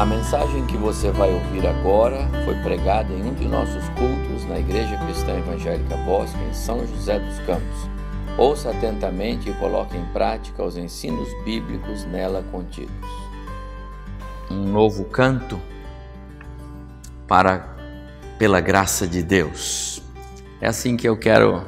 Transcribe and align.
A 0.00 0.06
mensagem 0.06 0.64
que 0.64 0.78
você 0.78 1.10
vai 1.10 1.30
ouvir 1.30 1.66
agora 1.66 2.26
foi 2.46 2.54
pregada 2.62 3.12
em 3.12 3.22
um 3.22 3.34
de 3.34 3.46
nossos 3.46 3.86
cultos 3.90 4.46
na 4.48 4.58
Igreja 4.58 4.96
Cristã 4.96 5.36
Evangélica 5.36 5.94
Bosque, 6.06 6.42
em 6.42 6.54
São 6.54 6.86
José 6.86 7.18
dos 7.18 7.38
Campos. 7.40 7.90
Ouça 8.38 8.70
atentamente 8.70 9.50
e 9.50 9.52
coloque 9.58 9.98
em 9.98 10.04
prática 10.06 10.64
os 10.64 10.78
ensinos 10.78 11.28
bíblicos 11.44 12.06
nela 12.06 12.42
contidos. 12.50 12.94
Um 14.50 14.72
novo 14.72 15.04
canto 15.04 15.60
para 17.28 17.76
pela 18.38 18.58
graça 18.58 19.06
de 19.06 19.22
Deus. 19.22 20.02
É 20.62 20.68
assim 20.68 20.96
que 20.96 21.06
eu 21.06 21.18
quero 21.18 21.62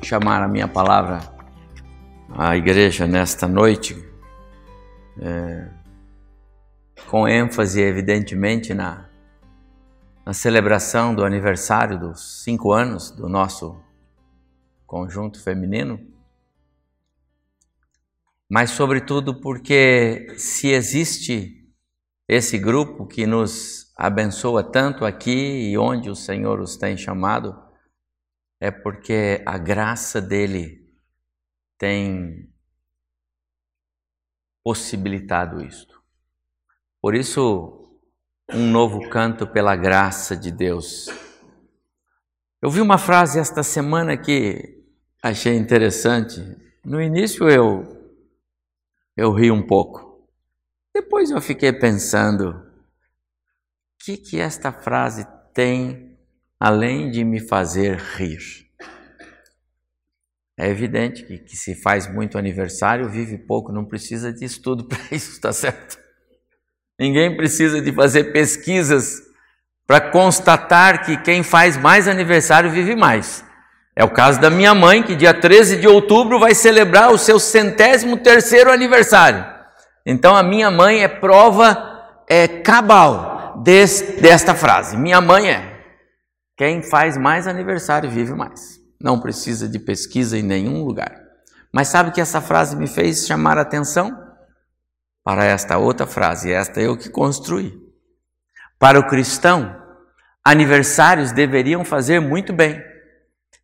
chamar 0.00 0.44
a 0.44 0.46
minha 0.46 0.68
palavra 0.68 1.22
à 2.30 2.56
igreja 2.56 3.04
nesta 3.04 3.48
noite. 3.48 4.00
É, 5.20 5.73
com 7.14 7.28
ênfase, 7.28 7.80
evidentemente, 7.80 8.74
na, 8.74 9.08
na 10.26 10.32
celebração 10.32 11.14
do 11.14 11.24
aniversário 11.24 11.96
dos 11.96 12.42
cinco 12.42 12.72
anos 12.72 13.12
do 13.12 13.28
nosso 13.28 13.80
conjunto 14.84 15.40
feminino, 15.40 16.12
mas, 18.50 18.70
sobretudo, 18.70 19.40
porque 19.40 20.34
se 20.36 20.72
existe 20.72 21.72
esse 22.26 22.58
grupo 22.58 23.06
que 23.06 23.28
nos 23.28 23.92
abençoa 23.96 24.64
tanto 24.64 25.04
aqui 25.04 25.70
e 25.70 25.78
onde 25.78 26.10
o 26.10 26.16
Senhor 26.16 26.58
os 26.58 26.76
tem 26.76 26.96
chamado, 26.96 27.56
é 28.58 28.72
porque 28.72 29.40
a 29.46 29.56
graça 29.56 30.20
dele 30.20 30.84
tem 31.78 32.52
possibilitado 34.64 35.62
isto. 35.62 35.93
Por 37.04 37.14
isso, 37.14 38.00
um 38.50 38.70
novo 38.70 39.10
canto 39.10 39.46
pela 39.46 39.76
graça 39.76 40.34
de 40.34 40.50
Deus. 40.50 41.10
Eu 42.62 42.70
vi 42.70 42.80
uma 42.80 42.96
frase 42.96 43.38
esta 43.38 43.62
semana 43.62 44.16
que 44.16 44.82
achei 45.22 45.54
interessante. 45.54 46.40
No 46.82 47.02
início 47.02 47.46
eu 47.46 48.16
eu 49.14 49.34
ri 49.34 49.50
um 49.50 49.66
pouco. 49.66 50.26
Depois 50.94 51.30
eu 51.30 51.42
fiquei 51.42 51.74
pensando, 51.74 52.52
o 52.52 52.62
que 54.02 54.16
que 54.16 54.40
esta 54.40 54.72
frase 54.72 55.26
tem 55.52 56.18
além 56.58 57.10
de 57.10 57.22
me 57.22 57.38
fazer 57.38 57.98
rir? 57.98 58.66
É 60.56 60.70
evidente 60.70 61.22
que, 61.26 61.36
que 61.36 61.54
se 61.54 61.74
faz 61.74 62.10
muito 62.10 62.38
aniversário, 62.38 63.10
vive 63.10 63.36
pouco, 63.36 63.70
não 63.70 63.84
precisa 63.84 64.32
de 64.32 64.46
estudo 64.46 64.88
para 64.88 65.14
isso, 65.14 65.38
tá 65.38 65.52
certo? 65.52 66.02
Ninguém 66.98 67.36
precisa 67.36 67.80
de 67.80 67.92
fazer 67.92 68.32
pesquisas 68.32 69.20
para 69.86 70.00
constatar 70.00 71.04
que 71.04 71.16
quem 71.18 71.42
faz 71.42 71.76
mais 71.76 72.08
aniversário 72.08 72.70
vive 72.70 72.94
mais. 72.94 73.44
É 73.96 74.04
o 74.04 74.10
caso 74.10 74.40
da 74.40 74.50
minha 74.50 74.74
mãe, 74.74 75.02
que 75.02 75.14
dia 75.14 75.32
13 75.32 75.76
de 75.76 75.86
outubro 75.86 76.38
vai 76.38 76.54
celebrar 76.54 77.12
o 77.12 77.18
seu 77.18 77.38
centésimo 77.38 78.16
terceiro 78.16 78.72
aniversário. 78.72 79.44
Então 80.06 80.34
a 80.34 80.42
minha 80.42 80.70
mãe 80.70 81.02
é 81.02 81.08
prova 81.08 81.76
é, 82.28 82.48
cabal 82.48 83.62
desse, 83.62 84.20
desta 84.20 84.54
frase. 84.54 84.96
Minha 84.96 85.20
mãe 85.20 85.50
é: 85.50 85.80
quem 86.56 86.82
faz 86.82 87.16
mais 87.16 87.46
aniversário 87.46 88.10
vive 88.10 88.34
mais. 88.34 88.80
Não 89.00 89.20
precisa 89.20 89.68
de 89.68 89.78
pesquisa 89.78 90.38
em 90.38 90.42
nenhum 90.42 90.84
lugar. 90.84 91.12
Mas 91.72 91.88
sabe 91.88 92.10
que 92.10 92.20
essa 92.20 92.40
frase 92.40 92.76
me 92.76 92.86
fez 92.86 93.26
chamar 93.26 93.58
a 93.58 93.62
atenção? 93.62 94.23
Para 95.24 95.42
esta 95.42 95.78
outra 95.78 96.06
frase, 96.06 96.52
esta 96.52 96.80
eu 96.80 96.98
que 96.98 97.08
construí. 97.08 97.72
Para 98.78 99.00
o 99.00 99.06
cristão, 99.06 99.74
aniversários 100.44 101.32
deveriam 101.32 101.82
fazer 101.82 102.20
muito 102.20 102.52
bem. 102.52 102.78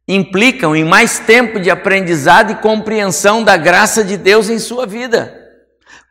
Implicam 0.08 0.74
em 0.74 0.84
mais 0.84 1.18
tempo 1.18 1.60
de 1.60 1.70
aprendizado 1.70 2.50
e 2.50 2.56
compreensão 2.56 3.44
da 3.44 3.58
graça 3.58 4.02
de 4.02 4.16
Deus 4.16 4.48
em 4.48 4.58
sua 4.58 4.86
vida. 4.86 5.36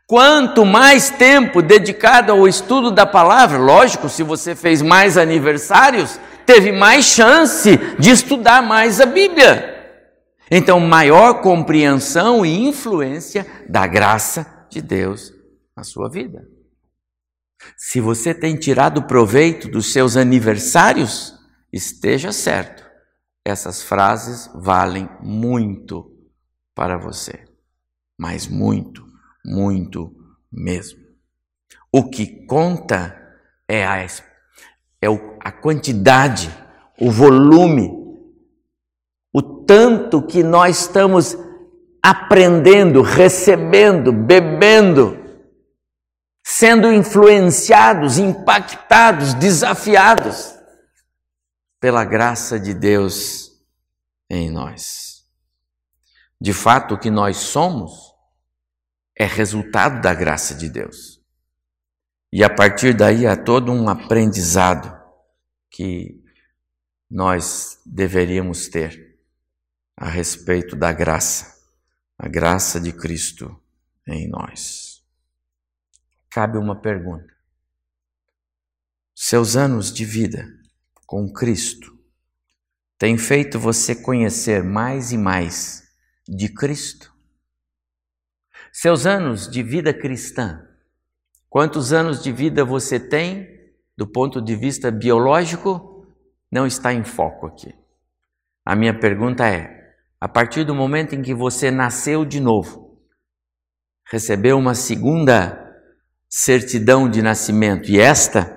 Quanto 0.06 0.64
mais 0.64 1.10
tempo 1.10 1.60
dedicado 1.60 2.30
ao 2.30 2.46
estudo 2.46 2.92
da 2.92 3.04
palavra, 3.04 3.58
lógico, 3.58 4.08
se 4.08 4.22
você 4.22 4.54
fez 4.54 4.80
mais 4.80 5.18
aniversários, 5.18 6.18
teve 6.46 6.70
mais 6.70 7.06
chance 7.06 7.76
de 7.98 8.10
estudar 8.10 8.62
mais 8.62 9.00
a 9.00 9.06
Bíblia. 9.06 9.76
Então, 10.48 10.78
maior 10.78 11.40
compreensão 11.40 12.46
e 12.46 12.68
influência 12.68 13.46
da 13.68 13.86
graça 13.86 14.46
de 14.68 14.80
Deus 14.80 15.39
na 15.80 15.84
sua 15.84 16.10
vida. 16.10 16.46
Se 17.74 18.00
você 18.00 18.34
tem 18.34 18.54
tirado 18.54 19.04
proveito 19.04 19.66
dos 19.66 19.92
seus 19.92 20.14
aniversários, 20.14 21.34
esteja 21.72 22.32
certo, 22.32 22.84
essas 23.42 23.82
frases 23.82 24.50
valem 24.54 25.08
muito 25.22 26.14
para 26.74 26.98
você, 26.98 27.46
mas 28.18 28.46
muito, 28.46 29.06
muito 29.44 30.14
mesmo. 30.52 31.00
O 31.90 32.10
que 32.10 32.44
conta 32.46 33.16
é 33.66 33.86
a, 33.86 34.02
é 34.02 35.06
a 35.40 35.50
quantidade, 35.50 36.50
o 37.00 37.10
volume, 37.10 37.90
o 39.32 39.64
tanto 39.64 40.22
que 40.26 40.42
nós 40.42 40.80
estamos 40.80 41.36
aprendendo, 42.02 43.00
recebendo, 43.00 44.12
bebendo 44.12 45.19
sendo 46.52 46.92
influenciados, 46.92 48.18
impactados, 48.18 49.34
desafiados 49.34 50.52
pela 51.78 52.04
graça 52.04 52.58
de 52.58 52.74
Deus 52.74 53.52
em 54.28 54.50
nós. 54.50 55.24
De 56.40 56.52
fato, 56.52 56.94
o 56.94 56.98
que 56.98 57.08
nós 57.08 57.36
somos 57.36 58.12
é 59.16 59.24
resultado 59.26 60.00
da 60.00 60.12
graça 60.12 60.52
de 60.52 60.68
Deus. 60.68 61.22
E 62.32 62.42
a 62.42 62.50
partir 62.50 62.94
daí 62.94 63.28
há 63.28 63.36
todo 63.36 63.70
um 63.70 63.88
aprendizado 63.88 65.00
que 65.70 66.20
nós 67.08 67.78
deveríamos 67.86 68.66
ter 68.66 69.20
a 69.96 70.08
respeito 70.08 70.74
da 70.74 70.92
graça, 70.92 71.60
a 72.18 72.28
graça 72.28 72.80
de 72.80 72.92
Cristo 72.92 73.56
em 74.04 74.28
nós 74.28 74.89
cabe 76.30 76.56
uma 76.56 76.80
pergunta. 76.80 77.34
Seus 79.14 79.56
anos 79.56 79.92
de 79.92 80.04
vida 80.04 80.46
com 81.06 81.30
Cristo 81.30 81.98
têm 82.96 83.18
feito 83.18 83.58
você 83.58 83.94
conhecer 83.94 84.62
mais 84.62 85.12
e 85.12 85.18
mais 85.18 85.82
de 86.26 86.48
Cristo? 86.48 87.12
Seus 88.72 89.04
anos 89.04 89.50
de 89.50 89.62
vida 89.62 89.92
cristã, 89.92 90.64
quantos 91.48 91.92
anos 91.92 92.22
de 92.22 92.30
vida 92.30 92.64
você 92.64 93.00
tem 93.00 93.58
do 93.96 94.06
ponto 94.06 94.40
de 94.40 94.54
vista 94.54 94.90
biológico, 94.90 96.06
não 96.50 96.66
está 96.66 96.92
em 96.92 97.04
foco 97.04 97.46
aqui. 97.46 97.74
A 98.64 98.76
minha 98.76 98.98
pergunta 98.98 99.46
é: 99.46 99.94
a 100.20 100.28
partir 100.28 100.64
do 100.64 100.74
momento 100.74 101.14
em 101.14 101.22
que 101.22 101.34
você 101.34 101.70
nasceu 101.70 102.24
de 102.24 102.40
novo, 102.40 103.02
recebeu 104.06 104.56
uma 104.56 104.74
segunda 104.74 105.69
certidão 106.30 107.10
de 107.10 107.20
nascimento, 107.20 107.90
e 107.90 107.98
esta 107.98 108.56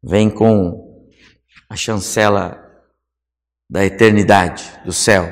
vem 0.00 0.30
com 0.30 1.04
a 1.68 1.74
chancela 1.74 2.64
da 3.68 3.84
eternidade, 3.84 4.80
do 4.84 4.92
céu. 4.92 5.26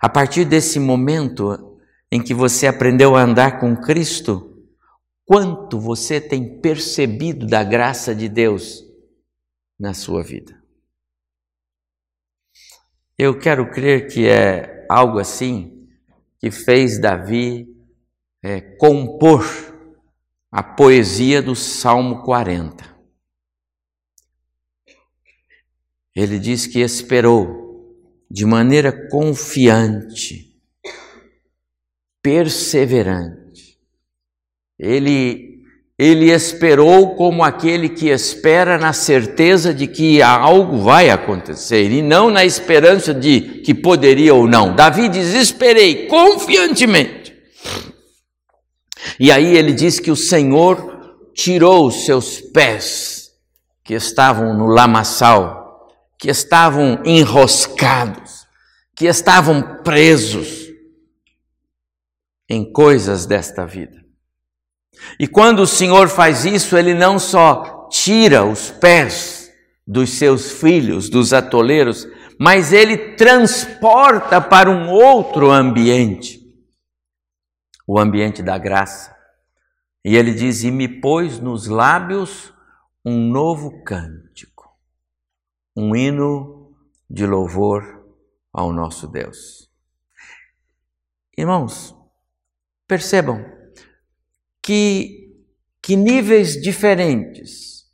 A 0.00 0.08
partir 0.08 0.46
desse 0.46 0.80
momento 0.80 1.78
em 2.10 2.22
que 2.22 2.32
você 2.32 2.66
aprendeu 2.66 3.14
a 3.14 3.22
andar 3.22 3.60
com 3.60 3.76
Cristo, 3.76 4.66
quanto 5.26 5.78
você 5.78 6.20
tem 6.20 6.60
percebido 6.60 7.46
da 7.46 7.62
graça 7.62 8.14
de 8.14 8.28
Deus 8.28 8.82
na 9.78 9.92
sua 9.92 10.22
vida? 10.22 10.60
Eu 13.18 13.38
quero 13.38 13.70
crer 13.70 14.08
que 14.08 14.26
é 14.28 14.86
algo 14.90 15.18
assim 15.18 15.88
que 16.38 16.50
fez 16.50 17.00
Davi 17.00 17.66
é, 18.42 18.60
compor 18.60 19.44
a 20.50 20.62
poesia 20.62 21.42
do 21.42 21.54
Salmo 21.54 22.22
40. 22.22 22.96
Ele 26.14 26.38
diz 26.38 26.66
que 26.66 26.80
esperou 26.80 27.66
de 28.30 28.44
maneira 28.44 29.08
confiante, 29.10 30.56
perseverante. 32.22 33.78
Ele, 34.78 35.62
ele 35.98 36.30
esperou 36.30 37.14
como 37.14 37.44
aquele 37.44 37.88
que 37.88 38.08
espera 38.08 38.78
na 38.78 38.92
certeza 38.92 39.74
de 39.74 39.86
que 39.86 40.22
algo 40.22 40.78
vai 40.78 41.10
acontecer 41.10 41.90
e 41.90 42.00
não 42.00 42.30
na 42.30 42.44
esperança 42.44 43.12
de 43.12 43.60
que 43.60 43.74
poderia 43.74 44.34
ou 44.34 44.48
não. 44.48 44.74
Davi 44.74 45.08
diz: 45.08 45.34
Esperei 45.34 46.06
confiantemente. 46.06 47.25
E 49.18 49.32
aí 49.32 49.56
ele 49.56 49.72
diz 49.72 49.98
que 49.98 50.10
o 50.10 50.16
Senhor 50.16 51.30
tirou 51.34 51.86
os 51.86 52.04
seus 52.04 52.40
pés, 52.40 53.30
que 53.84 53.94
estavam 53.94 54.56
no 54.56 54.66
lamaçal, 54.66 55.88
que 56.18 56.30
estavam 56.30 57.00
enroscados, 57.04 58.46
que 58.94 59.06
estavam 59.06 59.82
presos 59.82 60.66
em 62.48 62.70
coisas 62.72 63.26
desta 63.26 63.66
vida. 63.66 64.04
E 65.20 65.26
quando 65.26 65.60
o 65.60 65.66
Senhor 65.66 66.08
faz 66.08 66.44
isso, 66.44 66.76
Ele 66.76 66.94
não 66.94 67.18
só 67.18 67.88
tira 67.90 68.44
os 68.44 68.70
pés 68.70 69.52
dos 69.86 70.10
seus 70.10 70.50
filhos, 70.50 71.08
dos 71.08 71.32
atoleiros, 71.32 72.06
mas 72.38 72.72
Ele 72.72 73.14
transporta 73.14 74.40
para 74.40 74.70
um 74.70 74.90
outro 74.90 75.50
ambiente 75.50 76.35
o 77.86 77.98
ambiente 77.98 78.42
da 78.42 78.58
graça. 78.58 79.16
E 80.04 80.16
Ele 80.16 80.32
diz: 80.34 80.62
E 80.62 80.70
me 80.70 80.88
pôs 80.88 81.38
nos 81.38 81.66
lábios 81.66 82.52
um 83.04 83.30
novo 83.30 83.84
cântico, 83.84 84.68
um 85.76 85.94
hino 85.94 86.76
de 87.08 87.24
louvor 87.24 88.04
ao 88.52 88.72
nosso 88.72 89.06
Deus. 89.06 89.70
Irmãos, 91.38 91.94
percebam, 92.86 93.44
que, 94.62 95.44
que 95.82 95.94
níveis 95.94 96.60
diferentes, 96.60 97.84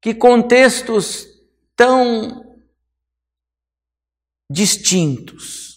que 0.00 0.12
contextos 0.12 1.26
tão 1.74 2.44
distintos. 4.50 5.71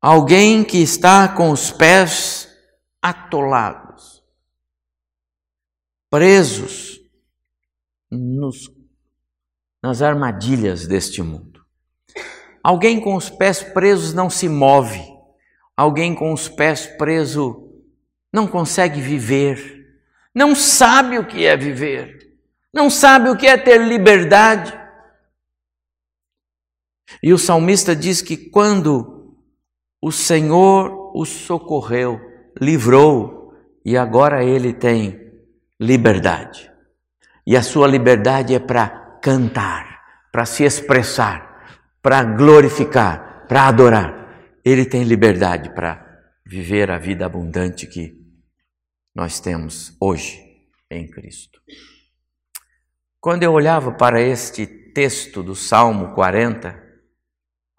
Alguém 0.00 0.64
que 0.64 0.78
está 0.78 1.28
com 1.28 1.50
os 1.50 1.70
pés 1.70 2.48
atolados, 3.02 4.24
presos 6.08 7.00
nos, 8.10 8.70
nas 9.82 10.00
armadilhas 10.00 10.86
deste 10.86 11.22
mundo. 11.22 11.64
Alguém 12.62 12.98
com 12.98 13.14
os 13.14 13.28
pés 13.28 13.62
presos 13.62 14.14
não 14.14 14.30
se 14.30 14.48
move. 14.48 15.00
Alguém 15.76 16.14
com 16.14 16.32
os 16.32 16.48
pés 16.48 16.86
presos 16.86 17.56
não 18.32 18.46
consegue 18.46 19.00
viver, 19.00 20.00
não 20.34 20.54
sabe 20.54 21.18
o 21.18 21.26
que 21.26 21.44
é 21.44 21.56
viver, 21.56 22.38
não 22.72 22.88
sabe 22.88 23.28
o 23.28 23.36
que 23.36 23.46
é 23.46 23.56
ter 23.56 23.80
liberdade. 23.80 24.78
E 27.22 27.32
o 27.32 27.38
salmista 27.38 27.96
diz 27.96 28.22
que 28.22 28.36
quando 28.36 29.19
o 30.00 30.10
Senhor 30.10 31.12
o 31.14 31.24
socorreu, 31.24 32.20
livrou, 32.60 33.52
e 33.84 33.96
agora 33.96 34.44
ele 34.44 34.72
tem 34.72 35.32
liberdade. 35.78 36.70
E 37.46 37.56
a 37.56 37.62
sua 37.62 37.86
liberdade 37.86 38.54
é 38.54 38.58
para 38.58 38.88
cantar, 39.22 40.00
para 40.30 40.44
se 40.44 40.64
expressar, 40.64 41.80
para 42.02 42.22
glorificar, 42.22 43.46
para 43.48 43.66
adorar. 43.66 44.60
Ele 44.64 44.84
tem 44.84 45.02
liberdade 45.02 45.74
para 45.74 46.06
viver 46.46 46.90
a 46.90 46.98
vida 46.98 47.26
abundante 47.26 47.86
que 47.86 48.14
nós 49.14 49.40
temos 49.40 49.96
hoje 50.00 50.40
em 50.90 51.08
Cristo. 51.08 51.60
Quando 53.20 53.42
eu 53.42 53.52
olhava 53.52 53.92
para 53.92 54.20
este 54.20 54.66
texto 54.66 55.42
do 55.42 55.54
Salmo 55.54 56.14
40, 56.14 56.89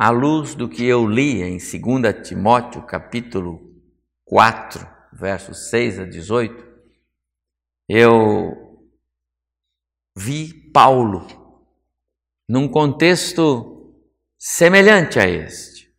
à 0.02 0.10
luz 0.10 0.56
do 0.56 0.68
que 0.68 0.84
eu 0.84 1.06
li 1.06 1.44
em 1.44 1.60
2 1.60 2.28
Timóteo, 2.28 2.82
capítulo 2.82 3.62
4, 4.26 4.88
versos 5.14 5.70
6 5.70 6.00
a 6.00 6.06
18, 6.06 6.68
eu 7.88 8.82
vi 10.18 10.72
Paulo 10.72 11.28
num 12.50 12.68
contexto 12.68 13.94
semelhante 14.40 15.20
a 15.20 15.30
este. 15.30 15.94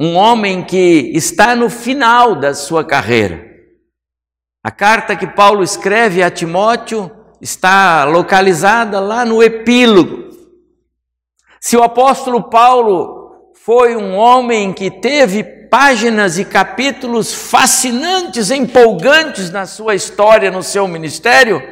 Um 0.00 0.14
homem 0.14 0.64
que 0.64 1.12
está 1.14 1.54
no 1.54 1.68
final 1.68 2.34
da 2.34 2.54
sua 2.54 2.82
carreira, 2.82 3.46
a 4.64 4.70
carta 4.70 5.14
que 5.14 5.26
Paulo 5.26 5.62
escreve 5.62 6.22
a 6.22 6.30
Timóteo 6.30 7.10
está 7.42 8.04
localizada 8.04 9.00
lá 9.00 9.22
no 9.22 9.42
epílogo. 9.42 10.31
Se 11.64 11.76
o 11.76 11.82
apóstolo 11.84 12.50
Paulo 12.50 13.52
foi 13.54 13.94
um 13.94 14.16
homem 14.16 14.72
que 14.72 14.90
teve 14.90 15.44
páginas 15.44 16.36
e 16.36 16.44
capítulos 16.44 17.32
fascinantes, 17.32 18.50
empolgantes 18.50 19.48
na 19.48 19.64
sua 19.64 19.94
história, 19.94 20.50
no 20.50 20.60
seu 20.60 20.88
ministério, 20.88 21.62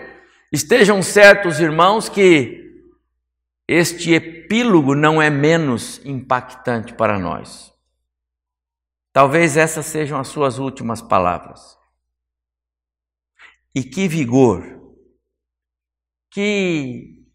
estejam 0.52 1.02
certos, 1.02 1.58
irmãos, 1.58 2.08
que 2.08 2.87
este 3.66 4.12
epílogo 4.12 4.94
não 4.94 5.20
é 5.20 5.28
menos 5.28 6.00
impactante 6.04 6.94
para 6.94 7.19
nós. 7.19 7.75
Talvez 9.12 9.56
essas 9.56 9.87
sejam 9.87 10.20
as 10.20 10.28
suas 10.28 10.60
últimas 10.60 11.02
palavras. 11.02 11.76
E 13.75 13.82
que 13.82 14.06
vigor, 14.06 14.64
que 16.31 17.26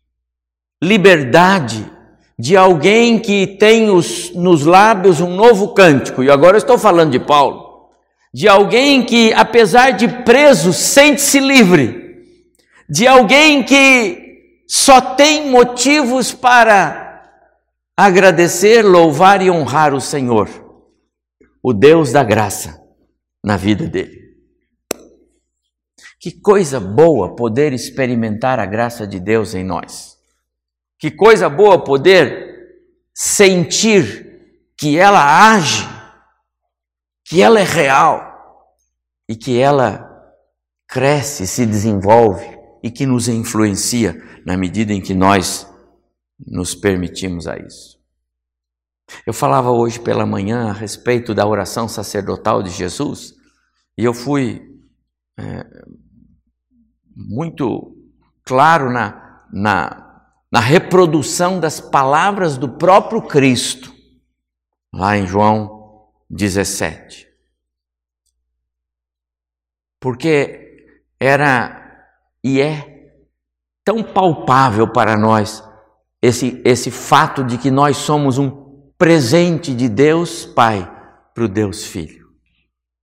liberdade 0.82 1.95
de 2.38 2.58
alguém 2.58 3.18
que 3.18 3.48
tem 3.48 3.90
os, 3.90 4.32
nos 4.32 4.66
lábios 4.66 5.22
um 5.22 5.36
novo 5.36 5.74
cântico, 5.74 6.24
e 6.24 6.30
agora 6.30 6.56
eu 6.56 6.60
estou 6.60 6.78
falando 6.78 7.12
de 7.12 7.20
Paulo, 7.20 7.90
de 8.34 8.48
alguém 8.48 9.04
que, 9.04 9.34
apesar 9.34 9.92
de 9.92 10.08
preso, 10.24 10.74
sente-se 10.74 11.40
livre, 11.40 12.26
de 12.90 13.08
alguém 13.08 13.64
que 13.64 14.26
só 14.68 15.00
tem 15.00 15.50
motivos 15.50 16.34
para 16.34 17.24
agradecer, 17.96 18.84
louvar 18.84 19.42
e 19.42 19.50
honrar 19.50 19.94
o 19.94 20.02
Senhor, 20.02 20.50
o 21.64 21.72
Deus 21.72 22.12
da 22.12 22.24
graça, 22.24 22.84
na 23.44 23.56
vida 23.56 23.88
dele. 23.88 24.26
Que 26.20 26.32
coisa 26.32 26.80
boa 26.80 27.36
poder 27.36 27.72
experimentar 27.72 28.60
a 28.60 28.66
graça 28.66 29.08
de 29.08 29.20
Deus 29.20 29.54
em 29.54 29.64
nós. 29.64 30.15
Que 30.98 31.12
coisa 31.12 31.50
boa 31.50 31.84
poder 31.84 32.46
sentir 33.14 34.26
que 34.78 34.98
ela 34.98 35.54
age, 35.54 35.88
que 37.24 37.42
ela 37.42 37.60
é 37.60 37.64
real 37.64 38.76
e 39.28 39.36
que 39.36 39.60
ela 39.60 40.06
cresce, 40.88 41.48
se 41.48 41.66
desenvolve 41.66 42.46
e 42.84 42.92
que 42.92 43.06
nos 43.06 43.28
influencia 43.28 44.16
na 44.46 44.56
medida 44.56 44.94
em 44.94 45.02
que 45.02 45.14
nós 45.14 45.68
nos 46.40 46.76
permitimos 46.76 47.48
a 47.48 47.58
isso. 47.58 47.96
Eu 49.26 49.34
falava 49.34 49.72
hoje 49.72 50.00
pela 50.00 50.26
manhã 50.26 50.70
a 50.70 50.74
respeito 50.74 51.34
da 51.34 51.48
oração 51.48 51.88
sacerdotal 51.88 52.62
de 52.62 52.70
Jesus 52.70 53.34
e 53.98 54.04
eu 54.04 54.14
fui 54.14 54.62
é, 55.38 55.66
muito 57.16 57.96
claro 58.44 58.92
na, 58.92 59.46
na, 59.52 60.05
na 60.56 60.62
reprodução 60.62 61.60
das 61.60 61.82
palavras 61.82 62.58
do 62.58 62.70
próprio 62.70 63.22
Cristo, 63.22 63.94
lá 64.94 65.18
em 65.18 65.28
João 65.28 66.08
17. 66.30 67.28
Porque 70.00 70.88
era 71.20 72.08
e 72.42 72.62
é 72.62 73.12
tão 73.84 74.02
palpável 74.02 74.88
para 74.88 75.18
nós 75.18 75.62
esse, 76.22 76.62
esse 76.64 76.90
fato 76.90 77.44
de 77.44 77.58
que 77.58 77.70
nós 77.70 77.98
somos 77.98 78.38
um 78.38 78.50
presente 78.98 79.76
de 79.76 79.90
Deus 79.90 80.46
Pai 80.46 80.90
para 81.34 81.44
o 81.44 81.50
Deus 81.50 81.84
Filho. 81.84 82.30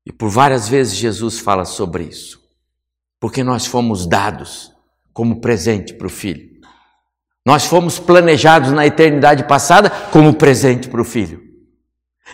E 0.07 0.11
por 0.11 0.31
várias 0.31 0.71
vezes 0.71 0.95
Jesus 0.95 1.39
fala 1.39 1.67
sobre 1.67 2.05
isso 2.05 2.41
porque 3.21 3.45
nós 3.45 3.67
fomos 3.67 4.07
dados 4.07 4.73
como 5.13 5.43
presente 5.43 5.93
para 5.93 6.07
o 6.07 6.11
Filho. 6.11 6.52
Nós 7.45 7.67
fomos 7.67 7.99
planejados 7.99 8.71
na 8.71 8.87
eternidade 8.87 9.45
passada 9.45 9.91
como 9.91 10.35
presente 10.35 10.89
para 10.89 11.01
o 11.01 11.05
Filho. 11.05 11.43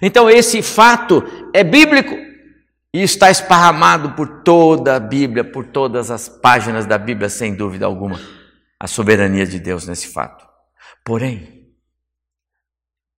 Então, 0.03 0.29
esse 0.29 0.63
fato 0.63 1.25
é 1.55 1.65
bíblico 1.65 2.15
e 2.93 3.03
está 3.03 3.31
esparramado 3.31 4.13
por 4.13 4.43
toda 4.43 4.97
a 4.97 5.01
Bíblia, 5.01 5.45
por 5.45 5.67
todas 5.67 6.11
as 6.11 6.29
páginas 6.29 6.87
da 6.87 6.99
Bíblia, 6.99 7.29
sem 7.29 7.55
dúvida 7.55 7.87
alguma, 7.87 8.21
a 8.79 8.87
soberania 8.87 9.47
de 9.47 9.59
Deus 9.59 9.87
nesse 9.87 10.09
fato. 10.09 10.47
Porém, 11.05 11.69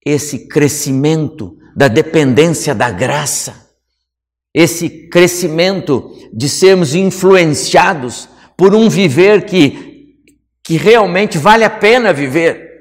esse 0.05 0.47
crescimento 0.47 1.57
da 1.75 1.87
dependência 1.87 2.73
da 2.73 2.89
graça, 2.89 3.69
esse 4.53 5.07
crescimento 5.09 6.11
de 6.33 6.49
sermos 6.49 6.95
influenciados 6.95 8.27
por 8.57 8.75
um 8.75 8.89
viver 8.89 9.45
que, 9.45 9.90
que 10.71 10.77
realmente 10.77 11.37
vale 11.37 11.65
a 11.65 11.69
pena 11.69 12.13
viver. 12.13 12.71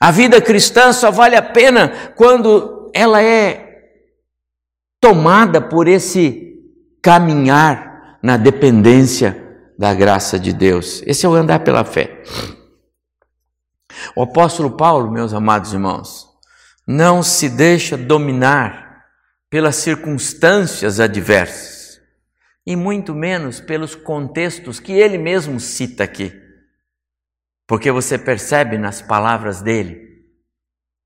A 0.00 0.10
vida 0.10 0.42
cristã 0.42 0.92
só 0.92 1.08
vale 1.08 1.36
a 1.36 1.42
pena 1.42 2.12
quando 2.16 2.90
ela 2.92 3.22
é 3.22 3.92
tomada 5.00 5.60
por 5.60 5.86
esse 5.86 6.58
caminhar 7.00 8.18
na 8.20 8.36
dependência 8.36 9.40
da 9.78 9.94
graça 9.94 10.36
de 10.36 10.52
Deus. 10.52 11.00
Esse 11.06 11.26
é 11.26 11.28
o 11.28 11.34
andar 11.34 11.60
pela 11.60 11.84
fé. 11.84 12.24
O 14.16 14.22
apóstolo 14.24 14.72
Paulo, 14.76 15.08
meus 15.08 15.32
amados 15.32 15.72
irmãos, 15.72 16.26
não 16.84 17.22
se 17.22 17.48
deixa 17.48 17.96
dominar 17.96 19.04
pelas 19.48 19.76
circunstâncias 19.76 20.98
adversas 20.98 22.00
e 22.66 22.74
muito 22.74 23.14
menos 23.14 23.60
pelos 23.60 23.94
contextos 23.94 24.80
que 24.80 24.90
ele 24.90 25.18
mesmo 25.18 25.60
cita 25.60 26.02
aqui. 26.02 26.47
Porque 27.68 27.92
você 27.92 28.18
percebe 28.18 28.78
nas 28.78 29.02
palavras 29.02 29.60
dele 29.60 30.26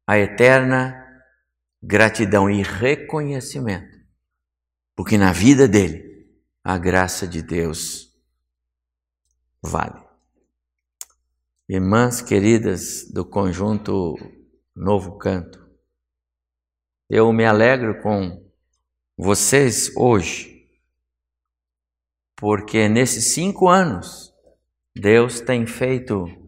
a 0.06 0.16
eterna 0.16 0.96
gratidão 1.82 2.48
e 2.48 2.62
reconhecimento. 2.62 3.98
Porque 4.94 5.18
na 5.18 5.32
vida 5.32 5.66
dele 5.66 6.32
a 6.62 6.78
graça 6.78 7.26
de 7.26 7.42
Deus 7.42 8.16
vale. 9.60 10.00
Irmãs 11.68 12.22
queridas 12.22 13.10
do 13.12 13.24
conjunto 13.24 14.14
Novo 14.74 15.18
Canto, 15.18 15.68
eu 17.10 17.32
me 17.32 17.44
alegro 17.44 18.00
com 18.00 18.48
vocês 19.18 19.90
hoje, 19.96 20.68
porque 22.36 22.88
nesses 22.88 23.34
cinco 23.34 23.68
anos 23.68 24.32
Deus 24.94 25.40
tem 25.40 25.66
feito 25.66 26.41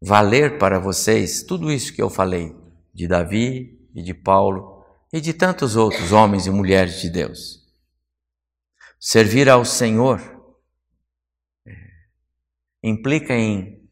valer 0.00 0.58
para 0.58 0.78
vocês 0.78 1.42
tudo 1.42 1.70
isso 1.70 1.92
que 1.92 2.02
eu 2.02 2.08
falei 2.08 2.54
de 2.94 3.06
Davi 3.06 3.88
e 3.94 4.02
de 4.02 4.14
Paulo 4.14 4.84
e 5.12 5.20
de 5.20 5.32
tantos 5.32 5.76
outros 5.76 6.12
homens 6.12 6.46
e 6.46 6.50
mulheres 6.50 7.00
de 7.00 7.10
Deus. 7.10 7.66
Servir 9.00 9.48
ao 9.48 9.64
Senhor 9.64 10.20
implica 12.82 13.34
em, 13.34 13.88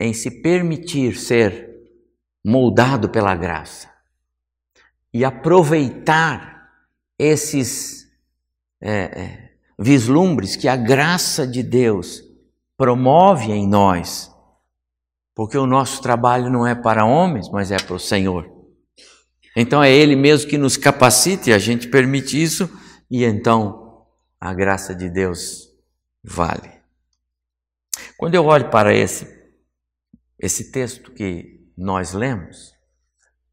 em 0.00 0.12
se 0.12 0.42
permitir 0.42 1.16
ser 1.16 1.70
moldado 2.44 3.08
pela 3.08 3.34
graça 3.34 3.90
e 5.12 5.24
aproveitar 5.24 6.70
esses 7.18 8.10
é, 8.80 8.90
é, 8.90 9.52
vislumbres 9.78 10.56
que 10.56 10.66
a 10.66 10.76
graça 10.76 11.46
de 11.46 11.62
Deus 11.62 12.22
promove 12.76 13.52
em 13.52 13.68
nós, 13.68 14.31
porque 15.34 15.56
o 15.56 15.66
nosso 15.66 16.02
trabalho 16.02 16.50
não 16.50 16.66
é 16.66 16.74
para 16.74 17.04
homens, 17.04 17.48
mas 17.50 17.70
é 17.70 17.76
para 17.76 17.94
o 17.94 18.00
Senhor. 18.00 18.50
Então 19.56 19.82
é 19.82 19.90
Ele 19.90 20.16
mesmo 20.16 20.48
que 20.48 20.58
nos 20.58 20.76
capacita 20.76 21.50
e 21.50 21.52
a 21.52 21.58
gente 21.58 21.88
permite 21.88 22.42
isso, 22.42 22.70
e 23.10 23.24
então 23.24 24.06
a 24.40 24.52
graça 24.52 24.94
de 24.94 25.08
Deus 25.08 25.68
vale. 26.24 26.70
Quando 28.16 28.34
eu 28.34 28.44
olho 28.44 28.70
para 28.70 28.94
esse, 28.94 29.26
esse 30.38 30.70
texto 30.72 31.12
que 31.12 31.60
nós 31.76 32.12
lemos, 32.12 32.72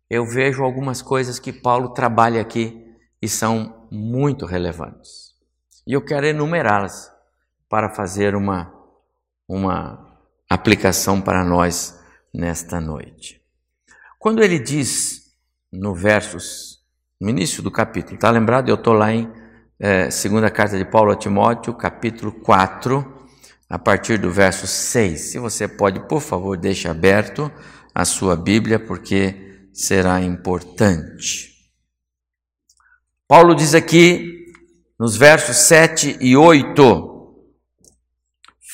eu 0.10 0.26
vejo 0.26 0.64
algumas 0.64 1.02
coisas 1.02 1.40
que 1.40 1.54
Paulo 1.54 1.90
trabalha 1.94 2.42
aqui 2.42 2.86
e 3.22 3.28
são 3.28 3.88
muito 3.92 4.46
relevantes. 4.46 5.34
E 5.86 5.94
eu 5.94 6.04
quero 6.04 6.26
enumerá-las 6.26 7.12
para 7.68 7.94
fazer 7.94 8.36
uma, 8.36 8.74
uma 9.48 10.09
aplicação 10.50 11.22
para 11.22 11.46
nós 11.46 11.98
nesta 12.34 12.82
noite. 12.82 13.40
Quando 14.18 14.44
ele 14.44 14.58
diz 14.58 15.32
no 15.72 15.94
versos, 15.94 16.80
no 17.22 17.30
início 17.30 17.62
do 17.62 17.70
capítulo, 17.70 18.16
está 18.16 18.32
lembrado? 18.32 18.70
Eu 18.70 18.76
estou 18.76 18.94
lá 18.94 19.14
em 19.14 19.32
é, 19.80 20.10
segunda 20.10 20.50
carta 20.50 20.78
de 20.78 20.84
Paulo 20.84 21.12
a 21.12 21.16
Timóteo, 21.16 21.74
capítulo 21.74 22.32
4, 22.32 23.30
a 23.70 23.78
partir 23.78 24.18
do 24.18 24.32
verso 24.32 24.66
6. 24.66 25.32
Se 25.32 25.40
você 25.40 25.68
pode, 25.68 26.00
por 26.08 26.22
favor, 26.22 26.58
deixe 26.58 26.88
aberto 26.88 27.52
a 27.94 28.04
sua 28.04 28.36
Bíblia, 28.36 28.80
porque 28.80 29.70
será 29.72 30.20
importante. 30.20 31.50
Paulo 33.28 33.54
diz 33.54 33.76
aqui, 33.76 34.48
nos 35.00 35.16
versos 35.16 35.56
7 35.58 36.18
e 36.20 36.36
8: 36.36 37.19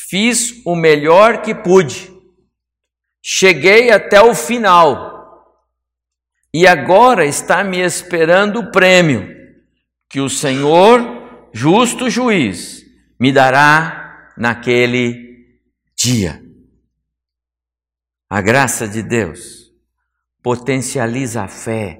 Fiz 0.07 0.61
o 0.63 0.75
melhor 0.75 1.41
que 1.41 1.55
pude, 1.55 2.11
cheguei 3.23 3.89
até 3.89 4.21
o 4.21 4.35
final, 4.35 5.57
e 6.53 6.67
agora 6.67 7.25
está 7.25 7.63
me 7.63 7.79
esperando 7.79 8.59
o 8.59 8.71
prêmio 8.71 9.27
que 10.07 10.21
o 10.21 10.29
Senhor, 10.29 11.49
justo 11.51 12.07
juiz, 12.07 12.83
me 13.19 13.31
dará 13.31 14.31
naquele 14.37 15.57
dia. 15.97 16.39
A 18.29 18.41
graça 18.41 18.87
de 18.87 19.01
Deus 19.01 19.71
potencializa 20.43 21.41
a 21.41 21.47
fé 21.47 21.99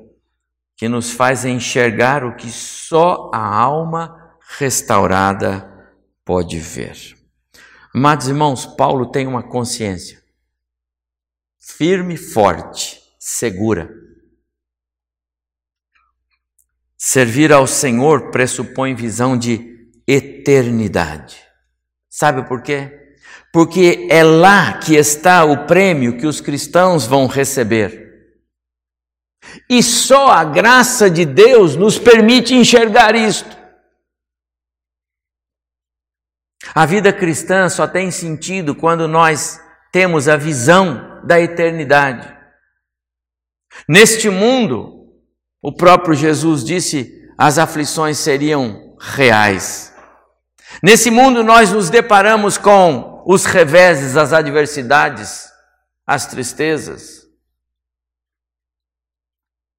que 0.78 0.88
nos 0.88 1.12
faz 1.12 1.44
enxergar 1.44 2.24
o 2.24 2.36
que 2.36 2.52
só 2.52 3.32
a 3.34 3.44
alma 3.44 4.38
restaurada 4.60 5.68
pode 6.24 6.60
ver. 6.60 7.25
Amados 7.96 8.28
irmãos, 8.28 8.66
Paulo 8.66 9.06
tem 9.06 9.26
uma 9.26 9.42
consciência 9.42 10.22
firme, 11.58 12.18
forte, 12.18 13.02
segura. 13.18 13.90
Servir 16.98 17.54
ao 17.54 17.66
Senhor 17.66 18.32
pressupõe 18.32 18.94
visão 18.94 19.38
de 19.38 19.90
eternidade. 20.06 21.42
Sabe 22.10 22.46
por 22.50 22.62
quê? 22.62 23.16
Porque 23.54 24.10
é 24.12 24.22
lá 24.26 24.78
que 24.78 24.96
está 24.96 25.46
o 25.46 25.66
prêmio 25.66 26.18
que 26.18 26.28
os 26.28 26.42
cristãos 26.42 27.08
vão 27.08 27.28
receber. 27.28 28.34
E 29.70 29.82
só 29.82 30.32
a 30.32 30.44
graça 30.44 31.10
de 31.10 31.24
Deus 31.24 31.78
nos 31.78 31.98
permite 31.98 32.54
enxergar 32.54 33.16
isto. 33.16 33.55
A 36.74 36.86
vida 36.86 37.14
cristã 37.14 37.70
só 37.70 37.88
tem 37.88 38.10
sentido 38.10 38.76
quando 38.76 39.08
nós 39.08 39.60
temos 39.92 40.28
a 40.28 40.36
visão 40.36 41.22
da 41.24 41.40
eternidade. 41.40 42.36
Neste 43.88 44.30
mundo, 44.30 45.14
o 45.62 45.72
próprio 45.74 46.16
Jesus 46.16 46.64
disse, 46.64 47.30
as 47.38 47.58
aflições 47.58 48.18
seriam 48.18 48.96
reais. 49.00 49.94
Nesse 50.82 51.12
mundo 51.12 51.44
nós 51.44 51.72
nos 51.72 51.90
deparamos 51.90 52.58
com 52.58 53.24
os 53.26 53.46
reveses, 53.46 54.18
as 54.18 54.34
adversidades, 54.34 55.50
as 56.06 56.26
tristezas. 56.26 57.26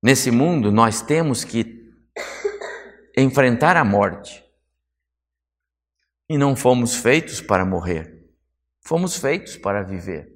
Nesse 0.02 0.31
mundo 0.31 0.71
nós 0.71 1.00
temos 1.00 1.45
que 1.45 1.93
enfrentar 3.16 3.76
a 3.76 3.85
morte. 3.85 4.45
E 6.28 6.37
não 6.37 6.56
fomos 6.56 6.97
feitos 6.97 7.40
para 7.40 7.64
morrer, 7.64 8.25
fomos 8.85 9.16
feitos 9.16 9.56
para 9.56 9.83
viver. 9.83 10.33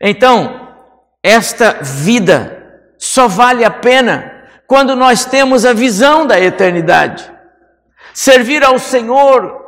Então, 0.00 0.76
esta 1.22 1.82
vida 1.82 2.94
só 2.98 3.26
vale 3.26 3.64
a 3.64 3.70
pena 3.70 4.48
quando 4.66 4.94
nós 4.94 5.24
temos 5.24 5.64
a 5.64 5.72
visão 5.72 6.26
da 6.26 6.40
eternidade. 6.40 7.30
Servir 8.12 8.64
ao 8.64 8.78
Senhor 8.78 9.62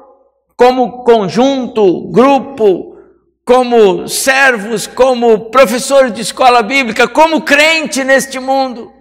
como 0.57 1.05
conjunto, 1.05 2.11
grupo, 2.11 2.97
como 3.45 4.09
servos, 4.09 4.87
como 4.87 5.51
professores 5.51 6.13
de 6.13 6.23
escola 6.23 6.63
bíblica, 6.63 7.07
como 7.07 7.43
crente 7.43 8.03
neste 8.03 8.41
mundo, 8.41 8.93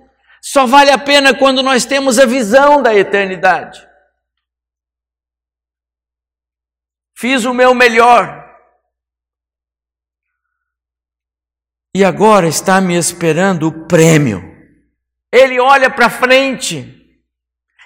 só 0.42 0.68
vale 0.68 0.92
a 0.92 0.98
pena 0.98 1.34
quando 1.34 1.64
nós 1.64 1.86
temos 1.86 2.20
a 2.20 2.26
visão 2.26 2.82
da 2.82 2.94
eternidade. 2.94 3.88
Fiz 7.18 7.46
o 7.46 7.54
meu 7.54 7.74
melhor. 7.74 8.44
E 11.94 12.04
agora 12.04 12.48
está 12.48 12.82
me 12.82 12.96
esperando 12.96 13.68
o 13.68 13.88
prêmio. 13.88 14.44
Ele 15.32 15.60
olha 15.60 15.90
para 15.90 16.10
frente 16.10 16.96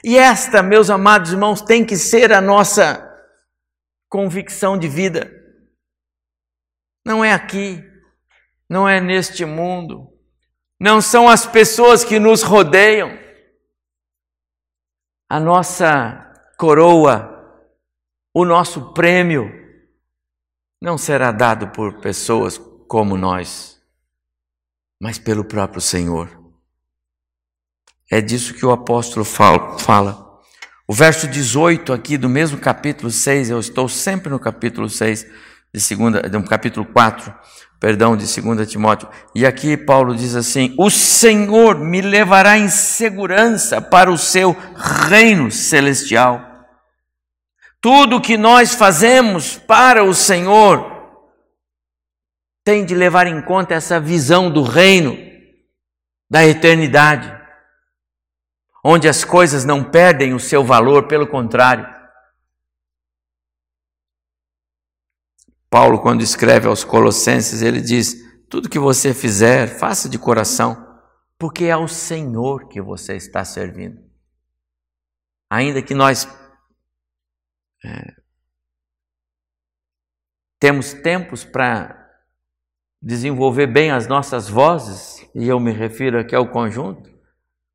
e 0.04 0.18
esta, 0.18 0.64
meus 0.64 0.90
amados 0.90 1.32
irmãos, 1.32 1.62
tem 1.62 1.86
que 1.86 1.98
ser 1.98 2.32
a 2.32 2.40
nossa 2.40 3.06
convicção 4.08 4.78
de 4.78 4.88
vida. 4.88 5.30
Não 7.06 7.24
é 7.24 7.34
aqui, 7.34 7.84
não 8.70 8.88
é 8.88 9.02
neste 9.02 9.44
mundo, 9.46 10.08
não 10.80 11.02
são 11.02 11.28
as 11.28 11.46
pessoas 11.46 12.04
que 12.04 12.20
nos 12.20 12.44
rodeiam. 12.44 13.18
A 15.30 15.40
nossa 15.40 16.34
coroa, 16.58 17.39
o 18.40 18.46
nosso 18.46 18.94
prêmio, 18.94 19.52
não 20.82 20.98
será 20.98 21.30
dado 21.30 21.68
por 21.70 22.00
pessoas 22.00 22.58
como 22.88 23.18
nós, 23.18 23.82
mas 24.98 25.20
pelo 25.20 25.44
próprio 25.44 25.82
Senhor. 25.82 26.30
É 28.10 28.22
disso 28.22 28.54
que 28.54 28.66
o 28.66 28.72
apóstolo 28.72 29.26
fala. 29.26 30.40
O 30.88 30.94
verso 30.94 31.28
18 31.28 31.92
aqui 31.92 32.18
do 32.18 32.30
mesmo 32.30 32.58
capítulo 32.58 33.12
6, 33.12 33.50
eu 33.50 33.60
estou 33.60 33.90
sempre 33.90 34.30
no 34.30 34.40
capítulo 34.40 34.90
6 34.90 35.26
de 35.74 35.82
segunda, 35.82 36.22
um 36.34 36.42
capítulo 36.42 36.86
4, 36.86 37.34
perdão, 37.78 38.16
de 38.16 38.26
2 38.42 38.68
Timóteo. 38.70 39.10
E 39.36 39.46
aqui 39.46 39.76
Paulo 39.76 40.16
diz 40.16 40.34
assim: 40.34 40.74
"O 40.80 40.90
Senhor 40.90 41.78
me 41.78 42.02
levará 42.02 42.58
em 42.58 42.70
segurança 42.70 43.82
para 43.82 44.10
o 44.10 44.18
seu 44.18 44.56
reino 45.10 45.52
celestial". 45.52 46.49
Tudo 47.82 48.22
que 48.22 48.38
nós 48.38 48.76
fazemos 48.76 49.58
para 49.58 50.04
o 50.04 50.14
Senhor 50.14 51.00
tem 52.64 52.86
de 52.86 52.94
levar 52.94 53.26
em 53.26 53.42
conta 53.42 53.74
essa 53.74 54.00
visão 54.00 54.52
do 54.52 54.64
reino, 54.64 55.18
da 56.30 56.46
eternidade, 56.46 57.34
onde 58.84 59.08
as 59.08 59.24
coisas 59.24 59.64
não 59.64 59.84
perdem 59.84 60.34
o 60.34 60.40
seu 60.40 60.64
valor, 60.64 61.08
pelo 61.08 61.26
contrário. 61.26 61.88
Paulo, 65.70 66.02
quando 66.02 66.22
escreve 66.22 66.68
aos 66.68 66.84
Colossenses, 66.84 67.62
ele 67.62 67.80
diz: 67.80 68.16
tudo 68.50 68.70
que 68.70 68.80
você 68.80 69.14
fizer, 69.14 69.68
faça 69.68 70.10
de 70.10 70.20
coração, 70.20 71.00
porque 71.38 71.66
é 71.66 71.72
ao 71.72 71.88
Senhor 71.88 72.68
que 72.68 72.82
você 72.82 73.16
está 73.16 73.46
servindo. 73.46 74.04
Ainda 75.50 75.82
que 75.82 75.94
nós 75.94 76.28
é, 77.84 78.16
temos 80.60 80.94
tempos 80.94 81.46
para 81.46 81.98
desenvolver 83.02 83.68
bem 83.68 83.92
as 83.92 84.08
nossas 84.08 84.50
vozes, 84.50 85.26
e 85.34 85.48
eu 85.48 85.60
me 85.60 85.72
refiro 85.72 86.20
aqui 86.20 86.36
ao 86.36 86.50
conjunto, 86.50 87.10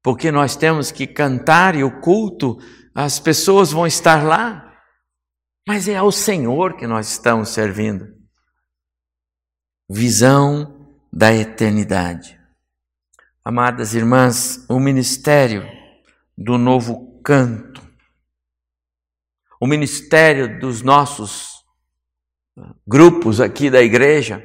porque 0.03 0.31
nós 0.31 0.55
temos 0.55 0.93
que 0.93 1.07
cantar 1.07 1.75
e 1.75 1.83
o 1.83 2.01
culto, 2.01 2.59
as 2.95 3.19
pessoas 3.19 3.73
vão 3.73 3.87
estar 3.87 4.23
lá, 4.23 4.71
mas 5.67 5.89
é 5.89 5.97
ao 5.97 6.13
Senhor 6.13 6.77
que 6.77 6.87
nós 6.87 7.11
estamos 7.11 7.49
servindo. 7.49 8.07
Visão 9.89 10.99
da 11.11 11.33
eternidade. 11.35 12.39
Amadas 13.43 13.95
irmãs, 13.95 14.65
o 14.69 14.79
ministério 14.79 15.67
do 16.37 16.59
novo 16.59 17.21
canto, 17.23 17.84
o 19.61 19.67
ministério 19.67 20.59
dos 20.59 20.83
nossos 20.83 21.55
grupos 22.87 23.41
aqui 23.41 23.71
da 23.71 23.83
igreja, 23.83 24.45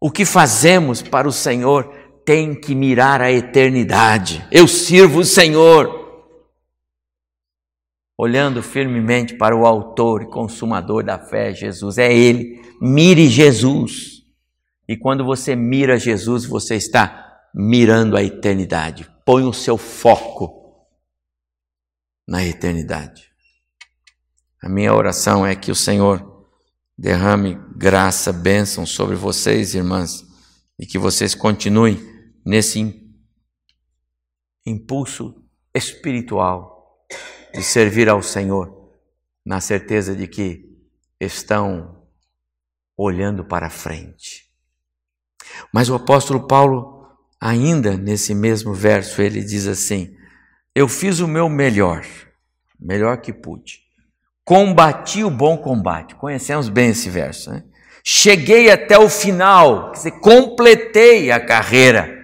o 0.00 0.10
que 0.10 0.24
fazemos 0.24 1.02
para 1.02 1.28
o 1.28 1.32
Senhor 1.32 1.92
tem 2.24 2.54
que 2.54 2.74
mirar 2.74 3.20
a 3.20 3.30
eternidade. 3.30 4.46
Eu 4.50 4.66
sirvo 4.66 5.20
o 5.20 5.24
Senhor. 5.24 6.00
Olhando 8.16 8.62
firmemente 8.62 9.36
para 9.36 9.56
o 9.56 9.66
Autor 9.66 10.22
e 10.22 10.30
Consumador 10.30 11.02
da 11.02 11.18
fé, 11.18 11.52
Jesus, 11.52 11.98
é 11.98 12.12
Ele. 12.12 12.62
Mire 12.80 13.26
Jesus. 13.26 14.22
E 14.86 14.96
quando 14.96 15.24
você 15.24 15.56
mira 15.56 15.98
Jesus, 15.98 16.44
você 16.44 16.76
está 16.76 17.42
mirando 17.54 18.16
a 18.16 18.22
eternidade. 18.22 19.10
Põe 19.24 19.44
o 19.44 19.52
seu 19.52 19.76
foco 19.76 20.86
na 22.28 22.44
eternidade. 22.44 23.31
A 24.62 24.68
minha 24.68 24.94
oração 24.94 25.44
é 25.44 25.56
que 25.56 25.72
o 25.72 25.74
Senhor 25.74 26.46
derrame 26.96 27.58
graça, 27.74 28.32
bênção 28.32 28.86
sobre 28.86 29.16
vocês, 29.16 29.74
irmãs, 29.74 30.24
e 30.78 30.86
que 30.86 30.98
vocês 30.98 31.34
continuem 31.34 31.98
nesse 32.46 33.02
impulso 34.64 35.44
espiritual 35.74 37.04
de 37.52 37.60
servir 37.60 38.08
ao 38.08 38.22
Senhor, 38.22 38.92
na 39.44 39.60
certeza 39.60 40.14
de 40.14 40.28
que 40.28 40.72
estão 41.18 42.06
olhando 42.96 43.44
para 43.44 43.68
frente. 43.68 44.48
Mas 45.74 45.88
o 45.88 45.96
apóstolo 45.96 46.46
Paulo, 46.46 47.04
ainda 47.40 47.96
nesse 47.96 48.32
mesmo 48.32 48.72
verso, 48.72 49.20
ele 49.20 49.42
diz 49.42 49.66
assim: 49.66 50.16
Eu 50.72 50.86
fiz 50.86 51.18
o 51.18 51.26
meu 51.26 51.48
melhor, 51.48 52.06
melhor 52.78 53.20
que 53.20 53.32
pude 53.32 53.81
Combati 54.52 55.24
o 55.24 55.30
bom 55.30 55.56
combate. 55.56 56.14
Conhecemos 56.14 56.68
bem 56.68 56.90
esse 56.90 57.08
verso. 57.08 57.50
Né? 57.50 57.62
Cheguei 58.04 58.70
até 58.70 58.98
o 58.98 59.08
final, 59.08 59.92
quer 59.92 59.96
dizer, 59.96 60.10
completei 60.20 61.32
a 61.32 61.40
carreira. 61.40 62.22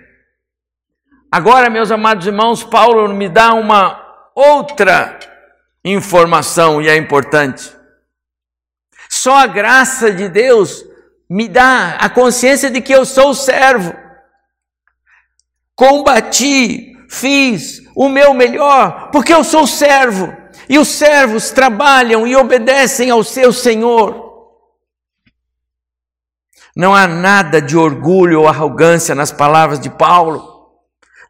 Agora, 1.33 1.71
meus 1.71 1.91
amados 1.91 2.27
irmãos, 2.27 2.62
Paulo 2.62 3.09
me 3.14 3.31
dá 3.31 3.55
uma 3.55 3.99
outra 4.35 5.19
informação 5.83 6.83
e 6.83 6.88
é 6.91 6.97
importante. 6.99 7.75
Só 9.09 9.35
a 9.35 9.47
graça 9.47 10.12
de 10.12 10.29
Deus 10.29 10.85
me 11.31 11.49
dá 11.49 11.97
a 11.99 12.11
consciência 12.11 12.71
de 12.71 12.83
que 12.83 12.93
eu 12.93 13.07
sou 13.07 13.33
servo. 13.33 13.95
Combati, 15.75 16.93
fiz 17.09 17.81
o 17.97 18.07
meu 18.07 18.35
melhor, 18.35 19.09
porque 19.12 19.33
eu 19.33 19.43
sou 19.43 19.67
servo. 19.67 20.38
E 20.68 20.78
os 20.78 20.88
servos 20.88 21.50
trabalham 21.50 22.26
e 22.26 22.37
obedecem 22.37 23.11
ao 23.11 23.24
seu 23.24 23.52
senhor. 23.52 24.28
Não 26.76 26.94
há 26.94 27.07
nada 27.07 27.61
de 27.61 27.76
orgulho 27.76 28.40
ou 28.40 28.48
arrogância 28.48 29.14
nas 29.14 29.33
palavras 29.33 29.81
de 29.81 29.90
Paulo. 29.90 30.59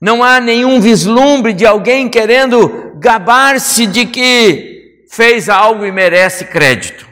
Não 0.01 0.23
há 0.23 0.41
nenhum 0.41 0.81
vislumbre 0.81 1.53
de 1.53 1.65
alguém 1.65 2.09
querendo 2.09 2.93
gabar-se 2.97 3.87
de 3.87 4.07
que 4.07 5.07
fez 5.11 5.49
algo 5.49 5.87
e 5.87 5.91
merece 5.91 6.45
crédito. 6.45 7.09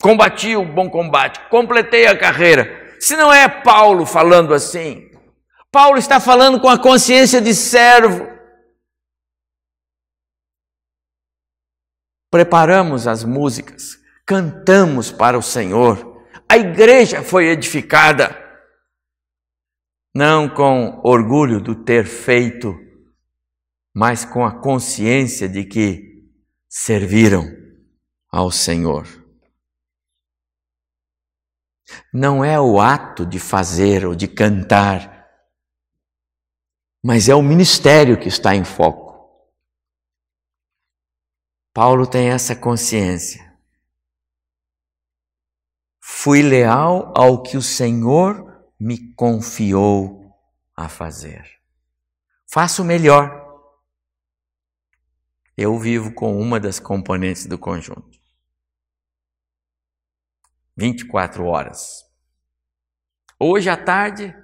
Combati 0.00 0.56
o 0.56 0.64
bom 0.64 0.88
combate, 0.90 1.40
completei 1.48 2.06
a 2.06 2.16
carreira. 2.16 2.68
Se 2.98 3.16
não 3.16 3.32
é 3.32 3.46
Paulo 3.48 4.06
falando 4.06 4.54
assim, 4.54 5.10
Paulo 5.70 5.98
está 5.98 6.18
falando 6.18 6.60
com 6.60 6.68
a 6.68 6.78
consciência 6.78 7.40
de 7.40 7.54
servo. 7.54 8.31
Preparamos 12.32 13.06
as 13.06 13.24
músicas, 13.24 13.98
cantamos 14.24 15.12
para 15.12 15.36
o 15.36 15.42
Senhor, 15.42 16.24
a 16.48 16.56
igreja 16.56 17.22
foi 17.22 17.48
edificada, 17.48 18.34
não 20.14 20.48
com 20.48 20.98
orgulho 21.04 21.60
do 21.60 21.74
ter 21.84 22.06
feito, 22.06 22.74
mas 23.94 24.24
com 24.24 24.46
a 24.46 24.60
consciência 24.62 25.46
de 25.46 25.64
que 25.64 26.26
serviram 26.70 27.46
ao 28.30 28.50
Senhor. 28.50 29.06
Não 32.14 32.42
é 32.42 32.58
o 32.58 32.80
ato 32.80 33.26
de 33.26 33.38
fazer 33.38 34.06
ou 34.06 34.14
de 34.14 34.26
cantar, 34.26 35.28
mas 37.04 37.28
é 37.28 37.34
o 37.34 37.42
ministério 37.42 38.18
que 38.18 38.28
está 38.28 38.56
em 38.56 38.64
foco. 38.64 39.11
Paulo 41.74 42.06
tem 42.06 42.28
essa 42.28 42.54
consciência. 42.54 43.50
Fui 45.98 46.42
leal 46.42 47.12
ao 47.16 47.42
que 47.42 47.56
o 47.56 47.62
Senhor 47.62 48.70
me 48.78 49.14
confiou 49.14 50.36
a 50.76 50.86
fazer. 50.86 51.48
Faço 52.46 52.84
melhor. 52.84 53.40
Eu 55.56 55.78
vivo 55.78 56.12
com 56.12 56.38
uma 56.38 56.60
das 56.60 56.78
componentes 56.78 57.46
do 57.46 57.58
conjunto. 57.58 58.20
24 60.76 61.44
horas. 61.46 62.04
Hoje 63.40 63.70
à 63.70 63.82
tarde 63.82 64.34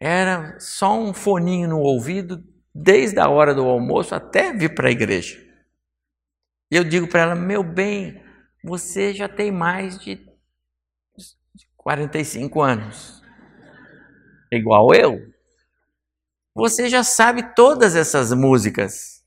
era 0.00 0.58
só 0.58 0.98
um 0.98 1.14
foninho 1.14 1.68
no 1.68 1.78
ouvido, 1.78 2.44
desde 2.74 3.20
a 3.20 3.28
hora 3.28 3.54
do 3.54 3.64
almoço 3.64 4.16
até 4.16 4.52
vir 4.52 4.74
para 4.74 4.88
a 4.88 4.92
igreja. 4.92 5.45
E 6.70 6.76
eu 6.76 6.84
digo 6.84 7.08
para 7.08 7.20
ela: 7.20 7.34
meu 7.34 7.62
bem, 7.62 8.22
você 8.62 9.14
já 9.14 9.28
tem 9.28 9.50
mais 9.50 9.98
de 9.98 10.24
45 11.76 12.60
anos, 12.60 13.22
igual 14.52 14.94
eu. 14.94 15.32
Você 16.54 16.88
já 16.88 17.04
sabe 17.04 17.54
todas 17.54 17.94
essas 17.94 18.32
músicas. 18.32 19.24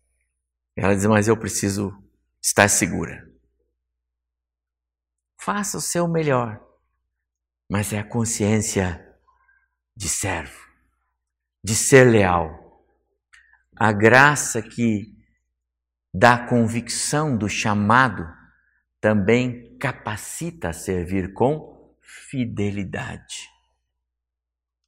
Ela 0.75 0.95
diz: 0.95 1.05
mas 1.05 1.27
eu 1.27 1.37
preciso 1.37 1.93
estar 2.41 2.67
segura. 2.69 3.29
Faça 5.39 5.77
o 5.77 5.81
seu 5.81 6.07
melhor, 6.07 6.61
mas 7.69 7.93
é 7.93 7.99
a 7.99 8.03
consciência 8.03 9.05
de 9.95 10.09
servo, 10.09 10.59
de 11.63 11.75
ser 11.75 12.03
leal. 12.03 12.83
A 13.75 13.93
graça 13.93 14.61
que 14.61 15.18
da 16.13 16.37
convicção 16.37 17.37
do 17.37 17.47
chamado 17.47 18.27
também 18.99 19.77
capacita 19.77 20.69
a 20.69 20.73
servir 20.73 21.33
com 21.33 21.95
fidelidade. 22.01 23.47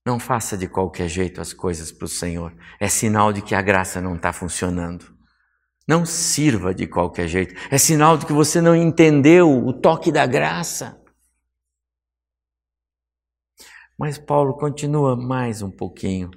Não 0.06 0.20
faça 0.20 0.58
de 0.58 0.68
qualquer 0.68 1.08
jeito 1.08 1.40
as 1.40 1.54
coisas 1.54 1.92
para 1.92 2.06
o 2.06 2.10
Senhor, 2.10 2.56
é 2.80 2.88
sinal 2.88 3.32
de 3.32 3.42
que 3.42 3.54
a 3.54 3.62
graça 3.62 4.02
não 4.02 4.16
está 4.16 4.34
funcionando. 4.34 5.16
Não 5.88 6.06
sirva 6.06 6.74
de 6.74 6.88
qualquer 6.88 7.28
jeito. 7.28 7.56
É 7.70 7.78
sinal 7.78 8.18
de 8.18 8.26
que 8.26 8.34
você 8.34 8.62
não 8.62 8.76
entendeu 8.76 9.50
o 9.50 9.74
toque 9.74 10.12
da 10.12 10.26
graça. 10.26 11.02
Mas 13.98 14.18
Paulo 14.18 14.54
continua 14.58 15.16
mais 15.16 15.62
um 15.62 15.70
pouquinho. 15.70 16.32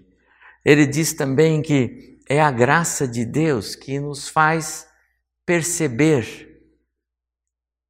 Ele 0.65 0.87
diz 0.87 1.13
também 1.13 1.63
que 1.63 2.14
é 2.29 2.41
a 2.41 2.51
graça 2.51 3.07
de 3.07 3.25
Deus 3.25 3.75
que 3.75 4.01
nos 4.01 4.29
faz 4.29 4.87
perceber 5.45 6.51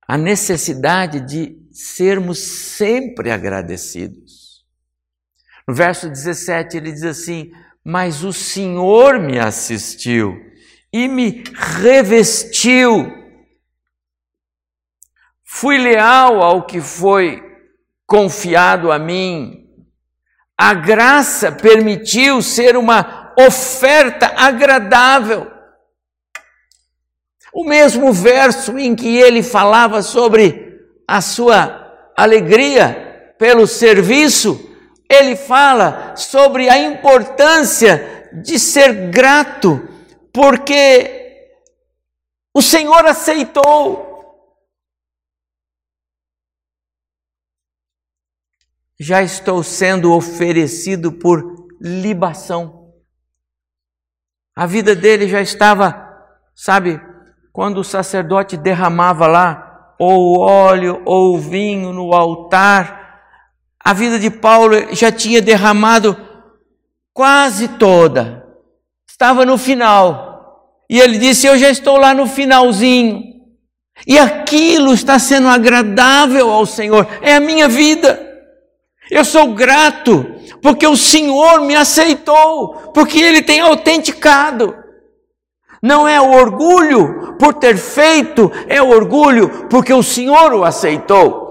a 0.07 0.19
necessidade 0.19 1.21
de 1.21 1.57
sermos 1.73 2.39
sempre 2.39 3.31
agradecidos. 3.31 4.65
No 5.67 5.75
verso 5.75 6.09
17 6.09 6.77
ele 6.77 6.93
diz 6.93 7.05
assim: 7.05 7.51
Mas 7.85 8.23
o 8.23 8.33
Senhor 8.33 9.19
me 9.19 9.39
assistiu 9.39 10.35
e 10.93 11.09
me 11.09 11.43
revestiu. 11.81 13.13
Fui 15.43 15.79
leal 15.79 16.43
ao 16.43 16.67
que 16.67 16.81
foi 16.81 17.43
confiado 18.07 18.93
a 18.93 18.99
mim. 18.99 19.65
A 20.59 20.75
graça 20.75 21.51
permitiu 21.51 22.43
ser 22.43 22.77
uma 22.77 23.24
oferta 23.39 24.33
agradável. 24.37 25.51
O 27.53 27.65
mesmo 27.65 28.13
verso 28.13 28.79
em 28.79 28.97
que 28.97 29.17
ele 29.17 29.43
falava 29.43 30.03
sobre 30.03 30.81
a 31.07 31.21
sua 31.21 32.13
alegria 32.17 33.35
pelo 33.39 33.67
serviço, 33.67 34.71
ele 35.09 35.37
fala 35.37 36.17
sobre 36.17 36.69
a 36.69 36.79
importância 36.79 38.31
de 38.43 38.59
ser 38.59 39.11
grato, 39.11 39.89
porque 40.33 41.25
o 42.53 42.63
Senhor 42.63 43.07
aceitou. 43.07 44.13
Já 48.99 49.23
estou 49.23 49.63
sendo 49.63 50.13
oferecido 50.13 51.13
por 51.13 51.69
libação. 51.81 52.84
A 54.57 54.67
vida 54.67 54.95
dele 54.95 55.29
já 55.29 55.41
estava, 55.41 56.09
sabe, 56.55 57.01
quando 57.53 57.79
o 57.79 57.85
sacerdote 57.85 58.57
derramava 58.57 59.27
lá 59.27 59.95
ou 59.99 60.41
óleo 60.41 61.03
ou 61.05 61.39
vinho 61.39 61.93
no 61.93 62.13
altar, 62.13 63.05
a 63.85 63.93
vida 63.93 64.19
de 64.19 64.31
Paulo 64.31 64.95
já 64.95 65.13
tinha 65.13 65.43
derramado 65.43 66.17
quase 67.13 67.69
toda. 67.69 68.45
Estava 69.09 69.45
no 69.45 69.59
final. 69.59 70.83
E 70.89 70.99
ele 70.99 71.19
disse: 71.19 71.47
Eu 71.47 71.57
já 71.59 71.69
estou 71.69 71.97
lá 71.97 72.15
no 72.15 72.27
finalzinho. 72.27 73.23
E 74.07 74.19
aquilo 74.19 74.93
está 74.93 75.19
sendo 75.19 75.49
agradável 75.49 76.51
ao 76.51 76.67
Senhor. 76.67 77.07
É 77.23 77.37
a 77.37 77.41
minha 77.41 77.69
vida. 77.69 78.34
Eu 79.11 79.25
sou 79.25 79.55
grato 79.55 80.25
porque 80.63 80.87
o 80.87 80.97
Senhor 80.97 81.61
me 81.61 81.75
aceitou, 81.77 82.93
porque 82.93 83.19
Ele 83.19 83.43
tem 83.43 83.61
autenticado. 83.61 84.85
Não 85.83 86.09
é 86.09 86.19
o 86.19 86.33
orgulho 86.33 87.37
por 87.37 87.53
ter 87.53 87.77
feito, 87.77 88.51
é 88.67 88.81
o 88.81 88.89
orgulho 88.89 89.69
porque 89.69 89.93
o 89.93 90.03
Senhor 90.03 90.55
o 90.55 90.65
aceitou. 90.65 91.45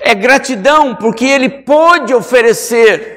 É 0.00 0.14
gratidão 0.14 0.94
porque 0.94 1.24
ele 1.24 1.62
pôde 1.62 2.12
oferecer. 2.12 3.16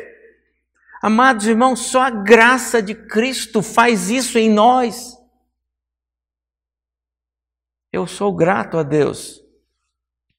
Amados 1.02 1.48
irmãos, 1.48 1.80
só 1.80 2.04
a 2.04 2.10
graça 2.10 2.82
de 2.82 2.94
Cristo 2.96 3.62
faz 3.62 4.10
isso 4.10 4.38
em 4.38 4.50
nós. 4.50 5.18
Eu 7.92 8.06
sou 8.06 8.34
grato 8.34 8.78
a 8.78 8.84
Deus, 8.84 9.42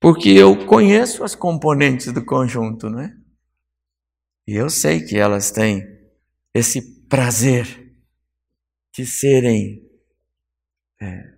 porque 0.00 0.30
eu 0.30 0.66
conheço 0.66 1.22
as 1.22 1.34
componentes 1.34 2.10
do 2.10 2.24
conjunto, 2.24 2.88
não 2.88 3.00
é? 3.00 3.14
E 4.46 4.54
eu 4.56 4.70
sei 4.70 5.02
que 5.02 5.18
elas 5.18 5.50
têm 5.50 5.86
esse 6.54 7.06
prazer 7.06 7.94
de 8.92 9.06
serem 9.06 9.86
é, 11.00 11.34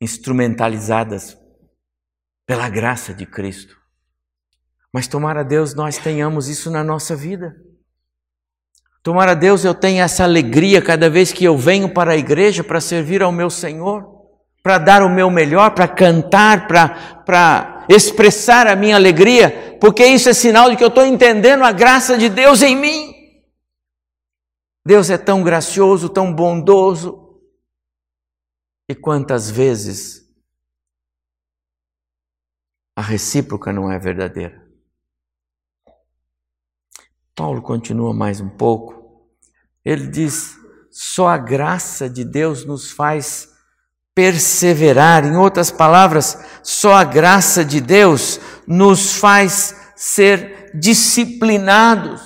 instrumentalizadas 0.00 1.38
pela 2.46 2.68
graça 2.70 3.12
de 3.12 3.26
Cristo. 3.26 3.76
Mas 4.92 5.06
tomara 5.06 5.44
Deus 5.44 5.74
nós 5.74 5.98
tenhamos 5.98 6.48
isso 6.48 6.70
na 6.70 6.82
nossa 6.82 7.14
vida. 7.14 7.54
Tomara 9.02 9.34
Deus 9.34 9.64
eu 9.64 9.74
tenha 9.74 10.04
essa 10.04 10.24
alegria 10.24 10.82
cada 10.82 11.08
vez 11.08 11.32
que 11.32 11.44
eu 11.44 11.56
venho 11.56 11.92
para 11.92 12.12
a 12.12 12.16
igreja 12.16 12.64
para 12.64 12.80
servir 12.80 13.22
ao 13.22 13.30
meu 13.30 13.50
Senhor, 13.50 14.17
para 14.68 14.76
dar 14.76 15.02
o 15.02 15.08
meu 15.08 15.30
melhor, 15.30 15.70
para 15.70 15.88
cantar, 15.88 16.68
para 16.68 17.86
expressar 17.88 18.66
a 18.66 18.76
minha 18.76 18.96
alegria, 18.96 19.78
porque 19.80 20.04
isso 20.04 20.28
é 20.28 20.34
sinal 20.34 20.68
de 20.68 20.76
que 20.76 20.84
eu 20.84 20.88
estou 20.88 21.06
entendendo 21.06 21.64
a 21.64 21.72
graça 21.72 22.18
de 22.18 22.28
Deus 22.28 22.60
em 22.60 22.76
mim. 22.76 23.14
Deus 24.84 25.08
é 25.08 25.16
tão 25.16 25.42
gracioso, 25.42 26.10
tão 26.10 26.34
bondoso, 26.34 27.40
e 28.86 28.94
quantas 28.94 29.48
vezes 29.48 30.22
a 32.94 33.00
recíproca 33.00 33.72
não 33.72 33.90
é 33.90 33.98
verdadeira? 33.98 34.68
Paulo 37.34 37.62
continua 37.62 38.12
mais 38.12 38.38
um 38.38 38.50
pouco. 38.50 39.32
Ele 39.82 40.06
diz: 40.08 40.58
só 40.90 41.28
a 41.28 41.38
graça 41.38 42.06
de 42.06 42.22
Deus 42.22 42.66
nos 42.66 42.90
faz 42.90 43.56
perseverar. 44.18 45.24
Em 45.24 45.36
outras 45.36 45.70
palavras, 45.70 46.36
só 46.60 46.94
a 46.94 47.04
graça 47.04 47.64
de 47.64 47.80
Deus 47.80 48.40
nos 48.66 49.14
faz 49.14 49.92
ser 49.94 50.72
disciplinados. 50.74 52.20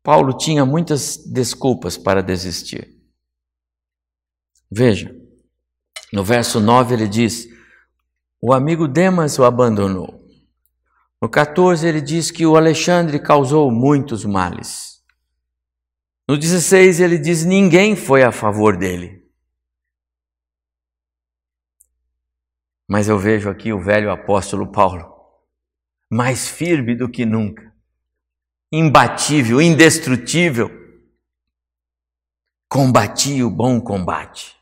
Paulo 0.00 0.38
tinha 0.38 0.64
muitas 0.64 1.16
desculpas 1.16 1.98
para 1.98 2.22
desistir. 2.22 2.96
Veja, 4.70 5.12
no 6.12 6.22
verso 6.22 6.60
9 6.60 6.94
ele 6.94 7.08
diz: 7.08 7.48
O 8.40 8.52
amigo 8.52 8.86
Demas 8.86 9.40
o 9.40 9.44
abandonou. 9.44 10.22
No 11.20 11.28
14 11.28 11.84
ele 11.84 12.00
diz 12.00 12.30
que 12.30 12.46
o 12.46 12.56
Alexandre 12.56 13.18
causou 13.18 13.72
muitos 13.72 14.24
males. 14.24 14.91
No 16.28 16.38
16 16.38 17.00
ele 17.00 17.18
diz: 17.18 17.44
Ninguém 17.44 17.96
foi 17.96 18.22
a 18.22 18.32
favor 18.32 18.76
dele. 18.76 19.22
Mas 22.88 23.08
eu 23.08 23.18
vejo 23.18 23.48
aqui 23.48 23.72
o 23.72 23.80
velho 23.80 24.10
apóstolo 24.10 24.70
Paulo, 24.70 25.10
mais 26.10 26.48
firme 26.48 26.94
do 26.94 27.10
que 27.10 27.24
nunca 27.24 27.72
imbatível, 28.72 29.60
indestrutível. 29.60 30.70
Combati 32.70 33.42
o 33.42 33.50
bom 33.50 33.78
combate. 33.78 34.58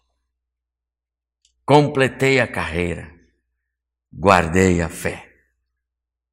Completei 1.65 2.41
a 2.41 2.49
carreira. 2.51 3.09
Guardei 4.13 4.83
a 4.83 4.89
fé. 4.89 5.33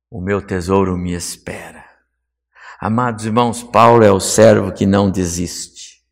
O 0.10 0.20
meu 0.20 0.42
tesouro 0.42 0.98
me 0.98 1.13
espera. 1.13 1.77
Amados 2.80 3.26
irmãos, 3.26 3.63
Paulo 3.63 4.04
é 4.04 4.12
o 4.12 4.20
servo 4.20 4.72
que 4.72 4.86
não 4.86 5.10
desiste. 5.10 6.04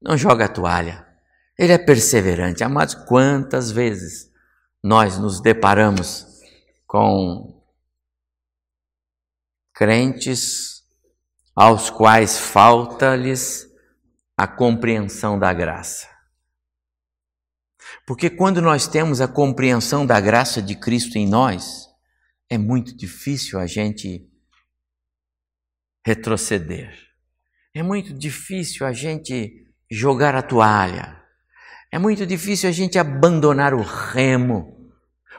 Não 0.00 0.16
joga 0.16 0.44
a 0.44 0.48
toalha. 0.48 1.06
Ele 1.58 1.72
é 1.72 1.78
perseverante. 1.78 2.62
Amados, 2.62 2.94
quantas 2.94 3.70
vezes 3.70 4.30
nós 4.82 5.18
nos 5.18 5.40
deparamos 5.40 6.26
com 6.86 7.60
crentes 9.74 10.82
aos 11.54 11.90
quais 11.90 12.38
falta-lhes 12.38 13.66
a 14.36 14.46
compreensão 14.46 15.38
da 15.38 15.52
graça. 15.52 16.08
Porque 18.06 18.30
quando 18.30 18.62
nós 18.62 18.86
temos 18.86 19.20
a 19.20 19.28
compreensão 19.28 20.06
da 20.06 20.20
graça 20.20 20.62
de 20.62 20.74
Cristo 20.74 21.16
em 21.16 21.28
nós, 21.28 21.88
é 22.48 22.56
muito 22.56 22.96
difícil 22.96 23.58
a 23.58 23.66
gente 23.66 24.31
retroceder. 26.04 26.94
É 27.74 27.82
muito 27.82 28.12
difícil 28.12 28.86
a 28.86 28.92
gente 28.92 29.66
jogar 29.90 30.34
a 30.34 30.42
toalha. 30.42 31.22
É 31.90 31.98
muito 31.98 32.26
difícil 32.26 32.68
a 32.68 32.72
gente 32.72 32.98
abandonar 32.98 33.74
o 33.74 33.82
remo. 33.82 34.90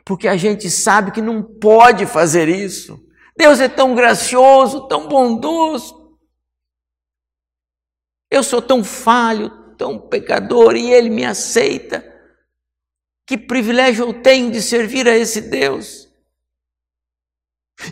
Porque 0.05 0.27
a 0.27 0.35
gente 0.35 0.69
sabe 0.69 1.11
que 1.11 1.21
não 1.21 1.43
pode 1.43 2.05
fazer 2.05 2.49
isso. 2.49 2.99
Deus 3.37 3.59
é 3.59 3.67
tão 3.67 3.95
gracioso, 3.95 4.87
tão 4.87 5.07
bondoso. 5.07 6.17
Eu 8.29 8.43
sou 8.43 8.61
tão 8.61 8.83
falho, 8.83 9.75
tão 9.75 9.99
pecador 9.99 10.75
e 10.75 10.91
Ele 10.91 11.09
me 11.09 11.25
aceita. 11.25 12.03
Que 13.25 13.37
privilégio 13.37 14.05
eu 14.05 14.21
tenho 14.21 14.51
de 14.51 14.61
servir 14.61 15.07
a 15.07 15.17
esse 15.17 15.41
Deus. 15.41 16.02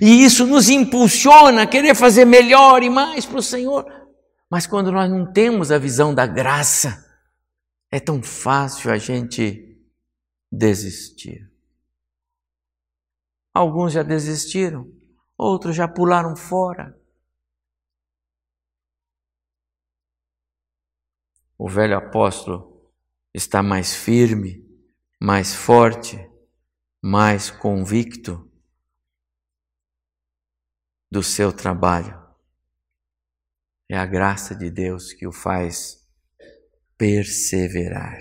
E 0.02 0.24
isso 0.24 0.46
nos 0.46 0.70
impulsiona 0.70 1.64
a 1.64 1.68
querer 1.68 1.96
fazer 1.96 2.26
melhor 2.26 2.84
e 2.84 2.90
mais 2.90 3.26
para 3.26 3.40
o 3.40 3.44
Senhor. 3.44 3.86
Mas 4.50 4.68
quando 4.68 4.92
nós 4.92 5.10
não 5.10 5.32
temos 5.32 5.72
a 5.72 5.78
visão 5.78 6.14
da 6.14 6.26
graça, 6.26 7.06
é 7.90 8.00
tão 8.00 8.22
fácil 8.22 8.92
a 8.92 8.98
gente 8.98 9.82
desistir. 10.52 11.50
Alguns 13.54 13.94
já 13.94 14.04
desistiram, 14.04 14.90
outros 15.38 15.76
já 15.76 15.88
pularam 15.88 16.36
fora. 16.36 16.98
O 21.58 21.70
velho 21.70 21.98
apóstolo 21.98 22.92
está 23.34 23.62
mais 23.62 23.94
firme, 23.94 24.66
mais 25.20 25.54
forte, 25.54 26.18
mais 27.02 27.52
convicto 27.52 28.51
do 31.12 31.22
seu 31.22 31.52
trabalho. 31.52 32.18
É 33.90 33.98
a 33.98 34.06
graça 34.06 34.56
de 34.56 34.70
Deus 34.70 35.12
que 35.12 35.28
o 35.28 35.34
faz 35.34 36.08
perseverar. 36.98 38.20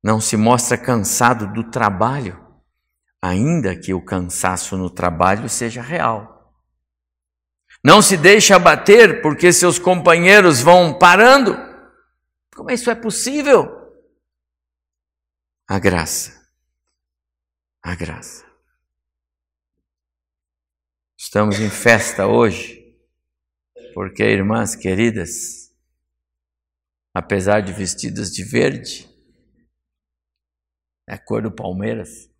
Não 0.00 0.20
se 0.20 0.36
mostra 0.36 0.78
cansado 0.78 1.52
do 1.52 1.68
trabalho, 1.70 2.40
ainda 3.20 3.74
que 3.74 3.92
o 3.92 4.04
cansaço 4.04 4.76
no 4.76 4.88
trabalho 4.88 5.48
seja 5.48 5.82
real. 5.82 6.54
Não 7.82 8.00
se 8.00 8.16
deixa 8.16 8.56
abater 8.56 9.20
porque 9.20 9.52
seus 9.52 9.78
companheiros 9.78 10.60
vão 10.60 10.96
parando. 10.96 11.56
Como 12.54 12.70
isso 12.70 12.90
é 12.90 12.94
possível? 12.94 13.66
A 15.66 15.78
graça. 15.78 16.48
A 17.82 17.94
graça. 17.94 18.43
Estamos 21.26 21.58
em 21.58 21.70
festa 21.70 22.26
hoje, 22.26 22.94
porque, 23.94 24.22
irmãs 24.22 24.76
queridas, 24.76 25.74
apesar 27.14 27.62
de 27.62 27.72
vestidas 27.72 28.30
de 28.30 28.44
verde, 28.44 29.08
é 31.08 31.14
a 31.14 31.18
cor 31.18 31.40
do 31.40 31.50
Palmeiras, 31.50 32.30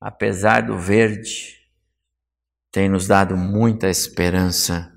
apesar 0.00 0.62
do 0.62 0.78
verde, 0.78 1.70
tem 2.72 2.88
nos 2.88 3.06
dado 3.06 3.36
muita 3.36 3.90
esperança 3.90 4.90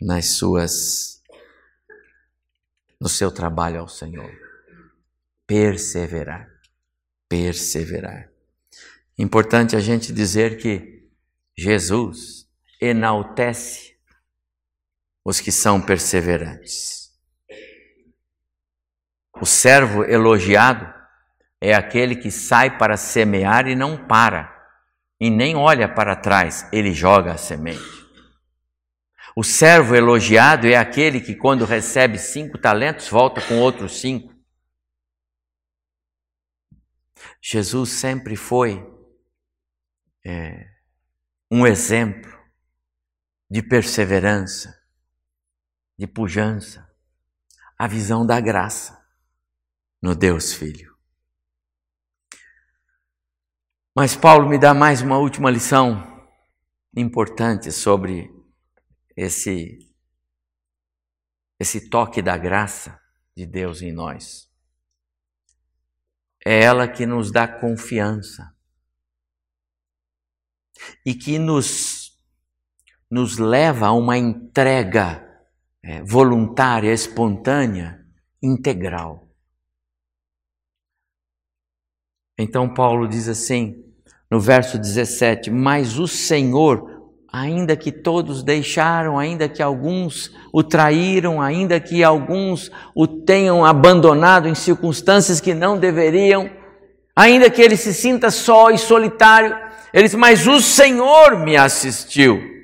nas 0.00 0.30
suas 0.30 1.22
no 2.98 3.08
seu 3.08 3.30
trabalho 3.30 3.80
ao 3.80 3.88
Senhor. 3.88 4.32
Perseverar, 5.46 6.48
perseverar. 7.28 8.35
Importante 9.18 9.74
a 9.74 9.80
gente 9.80 10.12
dizer 10.12 10.58
que 10.58 11.08
Jesus 11.56 12.46
enaltece 12.80 13.96
os 15.24 15.40
que 15.40 15.50
são 15.50 15.80
perseverantes. 15.80 17.10
O 19.40 19.46
servo 19.46 20.04
elogiado 20.04 20.92
é 21.60 21.74
aquele 21.74 22.14
que 22.16 22.30
sai 22.30 22.76
para 22.76 22.96
semear 22.96 23.66
e 23.66 23.74
não 23.74 24.06
para, 24.06 24.54
e 25.18 25.30
nem 25.30 25.56
olha 25.56 25.88
para 25.88 26.14
trás, 26.14 26.68
ele 26.70 26.92
joga 26.92 27.32
a 27.32 27.38
semente. 27.38 28.06
O 29.34 29.42
servo 29.42 29.94
elogiado 29.94 30.66
é 30.66 30.76
aquele 30.76 31.20
que, 31.20 31.34
quando 31.34 31.64
recebe 31.64 32.18
cinco 32.18 32.58
talentos, 32.58 33.08
volta 33.08 33.40
com 33.40 33.58
outros 33.58 34.00
cinco. 34.00 34.34
Jesus 37.40 37.90
sempre 37.90 38.36
foi 38.36 38.95
é, 40.28 40.68
um 41.48 41.64
exemplo 41.64 42.36
de 43.48 43.62
perseverança, 43.62 44.76
de 45.96 46.04
pujança, 46.04 46.90
a 47.78 47.86
visão 47.86 48.26
da 48.26 48.40
graça 48.40 49.06
no 50.02 50.16
Deus 50.16 50.52
Filho. 50.52 50.96
Mas 53.94 54.16
Paulo 54.16 54.48
me 54.48 54.58
dá 54.58 54.74
mais 54.74 55.00
uma 55.00 55.16
última 55.16 55.48
lição 55.48 56.28
importante 56.96 57.70
sobre 57.70 58.28
esse 59.16 59.78
esse 61.58 61.88
toque 61.88 62.20
da 62.20 62.36
graça 62.36 63.00
de 63.34 63.46
Deus 63.46 63.80
em 63.80 63.92
nós. 63.92 64.50
É 66.44 66.64
ela 66.64 66.86
que 66.88 67.06
nos 67.06 67.30
dá 67.30 67.46
confiança 67.48 68.55
e 71.04 71.14
que 71.14 71.38
nos 71.38 72.06
nos 73.10 73.38
leva 73.38 73.86
a 73.86 73.92
uma 73.92 74.18
entrega 74.18 75.24
é, 75.82 76.02
voluntária, 76.02 76.92
espontânea, 76.92 78.00
integral. 78.42 79.28
Então 82.38 82.72
Paulo 82.72 83.08
diz 83.08 83.28
assim, 83.28 83.84
no 84.30 84.40
verso 84.40 84.78
17: 84.78 85.50
Mas 85.50 85.98
o 85.98 86.06
Senhor, 86.06 87.12
ainda 87.32 87.76
que 87.76 87.92
todos 87.92 88.42
deixaram, 88.42 89.18
ainda 89.18 89.48
que 89.48 89.62
alguns 89.62 90.34
o 90.52 90.62
traíram, 90.62 91.40
ainda 91.40 91.80
que 91.80 92.02
alguns 92.02 92.70
o 92.94 93.06
tenham 93.06 93.64
abandonado 93.64 94.48
em 94.48 94.54
circunstâncias 94.54 95.40
que 95.40 95.54
não 95.54 95.78
deveriam, 95.78 96.50
ainda 97.14 97.48
que 97.48 97.62
ele 97.62 97.76
se 97.76 97.94
sinta 97.94 98.30
só 98.30 98.70
e 98.70 98.78
solitário, 98.78 99.65
ele 99.92 100.04
diz: 100.04 100.14
Mas 100.14 100.46
o 100.46 100.60
Senhor 100.60 101.38
me 101.38 101.56
assistiu 101.56 102.56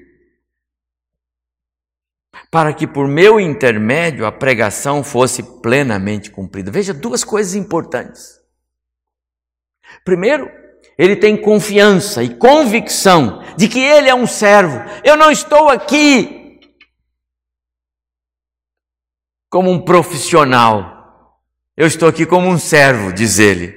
para 2.51 2.75
que 2.75 2.87
por 2.87 3.09
meu 3.09 3.41
intermédio 3.41 4.27
a 4.27 4.31
pregação 4.31 5.03
fosse 5.03 5.43
plenamente 5.63 6.31
cumprida. 6.31 6.71
Veja 6.71 6.93
duas 6.93 7.25
coisas 7.25 7.55
importantes. 7.55 8.39
Primeiro, 10.05 10.51
ele 10.99 11.17
tem 11.17 11.37
confiança 11.37 12.23
e 12.23 12.37
convicção 12.37 13.43
de 13.57 13.69
que 13.69 13.81
ele 13.81 14.09
é 14.09 14.15
um 14.15 14.27
servo. 14.27 14.79
Eu 15.03 15.17
não 15.17 15.31
estou 15.31 15.71
aqui 15.71 16.61
como 19.49 19.71
um 19.71 19.83
profissional. 19.83 21.39
Eu 21.77 21.87
estou 21.87 22.09
aqui 22.09 22.27
como 22.27 22.49
um 22.49 22.59
servo, 22.59 23.13
diz 23.13 23.39
ele. 23.39 23.75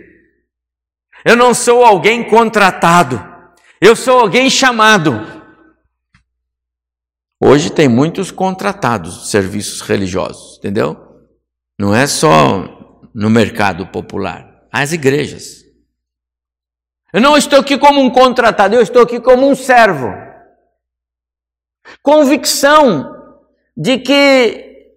Eu 1.24 1.36
não 1.36 1.54
sou 1.54 1.84
alguém 1.84 2.24
contratado. 2.24 3.35
Eu 3.82 3.96
sou 3.96 4.20
alguém 4.20 4.50
chamado. 4.50 5.20
Hoje 7.42 7.70
tem 7.70 7.88
muitos 7.88 8.32
contratados 8.32 9.30
serviços 9.30 9.82
religiosos, 9.82 10.58
entendeu? 10.58 10.98
Não 11.78 11.94
é 11.94 12.08
só 12.08 13.10
no 13.14 13.30
mercado 13.30 13.88
popular, 13.88 14.68
as 14.72 14.94
igrejas. 14.94 15.64
Eu 17.14 17.22
não 17.22 17.38
estou 17.38 17.60
aqui 17.60 17.78
como 17.78 18.02
um 18.02 18.10
contratado, 18.10 18.76
eu 18.76 18.82
estou 18.82 19.02
aqui 19.02 19.20
como 19.20 19.50
um 19.50 19.56
servo. 19.56 20.14
Convicção 22.02 23.14
de 23.76 24.00
que 24.00 24.94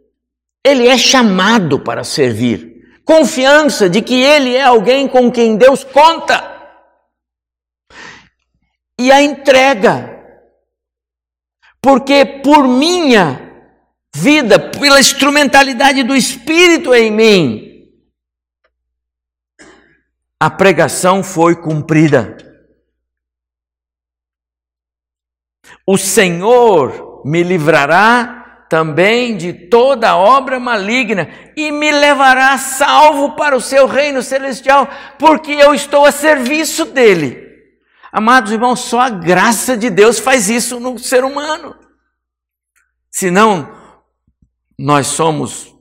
ele 0.65 0.87
é 0.87 0.97
chamado 0.97 1.81
para 1.81 2.05
servir. 2.05 2.83
Confiança 3.05 3.89
de 3.89 4.03
que 4.03 4.15
ele 4.15 4.55
é 4.55 4.63
alguém 4.63 5.09
com 5.09 5.31
quem 5.31 5.57
Deus 5.57 5.83
conta. 5.83 6.58
E 8.99 9.13
a 9.13 9.23
entrega 9.23 10.19
porque 11.81 12.25
por 12.43 12.67
minha 12.67 13.41
vida, 14.15 14.59
pela 14.59 15.01
instrumentalidade 15.01 16.03
do 16.03 16.15
Espírito 16.15 16.95
em 16.95 17.11
mim, 17.11 17.89
a 20.41 20.51
pregação 20.51 21.23
foi 21.23 21.57
cumprida. 21.57 22.37
O 25.87 25.97
Senhor 25.97 27.23
me 27.25 27.43
livrará 27.43 28.67
também 28.69 29.37
de 29.37 29.53
toda 29.53 30.17
obra 30.17 30.61
maligna 30.61 31.29
e 31.57 31.73
me 31.73 31.91
levará 31.91 32.59
salvo 32.59 33.35
para 33.35 33.57
o 33.57 33.61
seu 33.61 33.87
reino 33.87 34.23
celestial, 34.23 34.87
porque 35.19 35.53
eu 35.53 35.75
estou 35.75 36.05
a 36.05 36.13
serviço 36.13 36.85
dele. 36.85 37.48
Amados 38.13 38.53
irmãos, 38.53 38.81
só 38.81 39.01
a 39.01 39.11
graça 39.11 39.77
de 39.77 39.91
Deus 39.91 40.19
faz 40.19 40.49
isso 40.49 40.81
no 40.81 40.99
ser 40.99 41.25
humano. 41.25 41.79
Senão, 43.11 43.69
nós 44.79 45.09
somos 45.09 45.75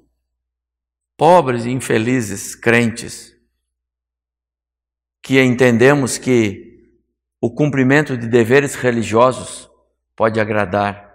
pobres 1.16 1.66
e 1.66 1.70
infelizes 1.70 2.56
crentes 2.56 3.36
que 5.22 5.42
entendemos 5.42 6.18
que 6.18 6.68
o 7.42 7.54
cumprimento 7.54 8.18
de 8.18 8.28
deveres 8.28 8.76
religiosos 8.76 9.70
pode 10.16 10.40
agradar 10.40 11.08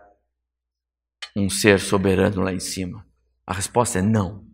um 1.35 1.49
ser 1.49 1.81
soberano 1.81 2.43
lá 2.43 2.53
em 2.53 2.61
cima. 2.61 3.07
A 3.47 3.55
resposta 3.55 3.99
é 3.99 4.03
não. 4.03 4.47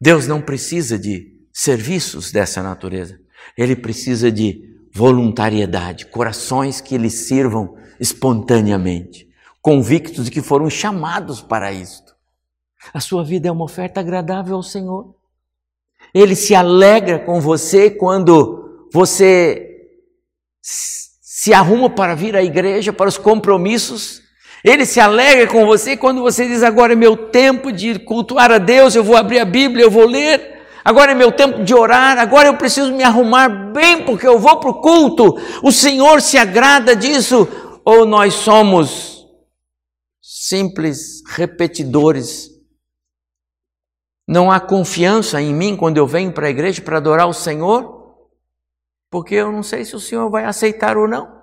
Deus 0.00 0.26
não 0.26 0.40
precisa 0.40 0.98
de 0.98 1.36
serviços 1.52 2.30
dessa 2.30 2.62
natureza. 2.62 3.20
Ele 3.56 3.76
precisa 3.76 4.30
de 4.30 4.68
voluntariedade, 4.92 6.06
corações 6.06 6.80
que 6.80 6.98
lhe 6.98 7.10
sirvam 7.10 7.76
espontaneamente, 8.00 9.28
convictos 9.60 10.24
de 10.26 10.30
que 10.30 10.42
foram 10.42 10.68
chamados 10.70 11.40
para 11.40 11.72
isto. 11.72 12.16
A 12.92 13.00
sua 13.00 13.24
vida 13.24 13.48
é 13.48 13.52
uma 13.52 13.64
oferta 13.64 14.00
agradável 14.00 14.56
ao 14.56 14.62
Senhor. 14.62 15.14
Ele 16.14 16.34
se 16.34 16.54
alegra 16.54 17.18
com 17.18 17.40
você 17.40 17.90
quando 17.90 18.86
você 18.92 19.68
se 20.60 21.52
arruma 21.52 21.90
para 21.90 22.14
vir 22.14 22.34
à 22.34 22.42
igreja, 22.42 22.92
para 22.92 23.08
os 23.08 23.18
compromissos. 23.18 24.22
Ele 24.64 24.84
se 24.84 24.98
alegra 24.98 25.46
com 25.46 25.66
você 25.66 25.96
quando 25.96 26.20
você 26.20 26.46
diz: 26.48 26.62
Agora 26.62 26.92
é 26.92 26.96
meu 26.96 27.16
tempo 27.16 27.70
de 27.70 27.98
cultuar 27.98 28.50
a 28.50 28.58
Deus, 28.58 28.94
eu 28.94 29.04
vou 29.04 29.16
abrir 29.16 29.38
a 29.38 29.44
Bíblia, 29.44 29.84
eu 29.84 29.90
vou 29.90 30.06
ler. 30.06 30.57
Agora 30.88 31.12
é 31.12 31.14
meu 31.14 31.30
tempo 31.30 31.62
de 31.64 31.74
orar, 31.74 32.16
agora 32.16 32.48
eu 32.48 32.56
preciso 32.56 32.94
me 32.94 33.02
arrumar 33.02 33.48
bem 33.48 34.06
porque 34.06 34.26
eu 34.26 34.38
vou 34.38 34.58
para 34.58 34.70
o 34.70 34.80
culto. 34.80 35.36
O 35.62 35.70
Senhor 35.70 36.22
se 36.22 36.38
agrada 36.38 36.96
disso? 36.96 37.46
Ou 37.84 38.06
nós 38.06 38.32
somos 38.32 39.26
simples 40.22 41.22
repetidores 41.26 42.58
não 44.26 44.50
há 44.50 44.58
confiança 44.58 45.40
em 45.42 45.54
mim 45.54 45.74
quando 45.76 45.98
eu 45.98 46.06
venho 46.06 46.32
para 46.32 46.46
a 46.46 46.50
igreja 46.50 46.80
para 46.80 46.96
adorar 46.96 47.28
o 47.28 47.34
Senhor, 47.34 48.14
porque 49.10 49.34
eu 49.34 49.52
não 49.52 49.62
sei 49.62 49.86
se 49.86 49.94
o 49.94 50.00
Senhor 50.00 50.30
vai 50.30 50.44
aceitar 50.44 50.96
ou 50.96 51.06
não. 51.06 51.38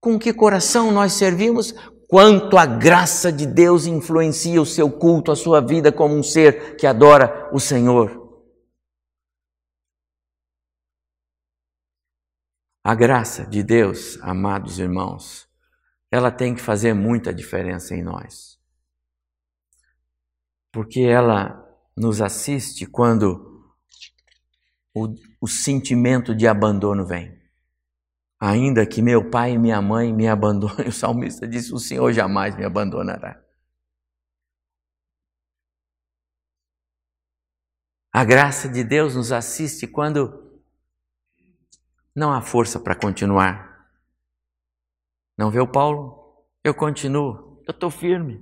Com 0.00 0.18
que 0.18 0.34
coração 0.34 0.90
nós 0.90 1.14
servimos? 1.14 1.74
Quanto 2.08 2.58
a 2.58 2.66
graça 2.66 3.32
de 3.32 3.46
Deus 3.46 3.86
influencia 3.86 4.60
o 4.60 4.66
seu 4.66 4.90
culto, 4.90 5.32
a 5.32 5.36
sua 5.36 5.62
vida 5.62 5.90
como 5.90 6.14
um 6.14 6.22
ser 6.22 6.76
que 6.76 6.86
adora 6.86 7.50
o 7.52 7.60
Senhor. 7.60 8.23
A 12.86 12.94
graça 12.94 13.46
de 13.46 13.62
Deus, 13.62 14.18
amados 14.20 14.78
irmãos, 14.78 15.48
ela 16.10 16.30
tem 16.30 16.54
que 16.54 16.60
fazer 16.60 16.92
muita 16.92 17.32
diferença 17.32 17.94
em 17.94 18.02
nós. 18.02 18.60
Porque 20.70 21.00
ela 21.00 21.66
nos 21.96 22.20
assiste 22.20 22.84
quando 22.84 23.72
o, 24.92 25.14
o 25.40 25.48
sentimento 25.48 26.34
de 26.34 26.46
abandono 26.46 27.06
vem. 27.06 27.42
Ainda 28.38 28.84
que 28.84 29.00
meu 29.00 29.30
pai 29.30 29.52
e 29.52 29.58
minha 29.58 29.80
mãe 29.80 30.12
me 30.12 30.28
abandonem, 30.28 30.86
o 30.88 30.92
salmista 30.92 31.48
disse: 31.48 31.72
O 31.72 31.78
Senhor 31.78 32.12
jamais 32.12 32.54
me 32.54 32.66
abandonará. 32.66 33.42
A 38.12 38.22
graça 38.24 38.68
de 38.68 38.84
Deus 38.84 39.16
nos 39.16 39.32
assiste 39.32 39.86
quando 39.86 40.43
não 42.14 42.32
há 42.32 42.40
força 42.40 42.78
para 42.78 42.94
continuar. 42.94 43.88
Não 45.36 45.50
vê 45.50 45.60
o 45.60 45.66
Paulo? 45.66 46.44
Eu 46.62 46.74
continuo, 46.74 47.60
eu 47.66 47.72
estou 47.72 47.90
firme. 47.90 48.40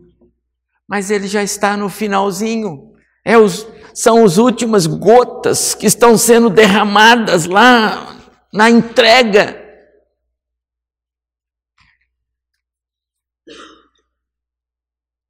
Mas 0.86 1.10
ele 1.10 1.26
já 1.26 1.42
está 1.42 1.76
no 1.76 1.88
finalzinho. 1.88 2.94
É 3.24 3.38
os, 3.38 3.66
são 3.94 4.24
as 4.24 4.36
últimas 4.36 4.86
gotas 4.86 5.74
que 5.74 5.86
estão 5.86 6.18
sendo 6.18 6.50
derramadas 6.50 7.46
lá 7.46 8.16
na 8.52 8.68
entrega. 8.68 9.60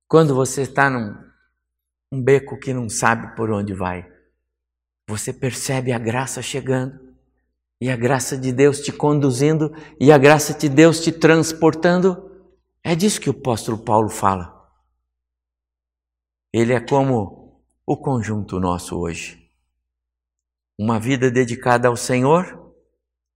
Quando 0.09 0.35
você 0.35 0.63
está 0.63 0.91
num 0.91 1.23
um 2.13 2.23
beco 2.23 2.59
que 2.59 2.75
não 2.75 2.91
sabe 2.91 3.35
por 3.35 3.51
onde 3.51 3.73
vai, 3.73 4.07
você 5.09 5.33
percebe 5.33 5.93
a 5.93 5.99
graça 5.99 6.43
chegando, 6.43 7.12
e 7.83 7.91
a 7.91 7.97
graça 7.97 8.39
de 8.39 8.53
Deus 8.53 8.79
te 8.79 8.93
conduzindo, 8.93 9.75
e 9.99 10.13
a 10.13 10.17
graça 10.17 10.55
de 10.55 10.69
Deus 10.69 11.01
te 11.01 11.11
transportando. 11.11 12.31
É 12.81 12.95
disso 12.95 13.21
que 13.21 13.29
o 13.29 13.33
apóstolo 13.33 13.77
Paulo 13.77 14.09
fala. 14.09 14.57
Ele 16.53 16.73
é 16.73 16.79
como 16.79 17.61
o 17.85 17.97
conjunto 17.97 18.61
nosso 18.61 18.97
hoje. 18.97 19.51
Uma 20.79 21.01
vida 21.01 21.29
dedicada 21.29 21.89
ao 21.89 21.97
Senhor, 21.97 22.73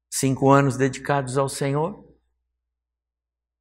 cinco 0.09 0.48
anos 0.52 0.76
dedicados 0.76 1.37
ao 1.37 1.48
Senhor. 1.48 2.06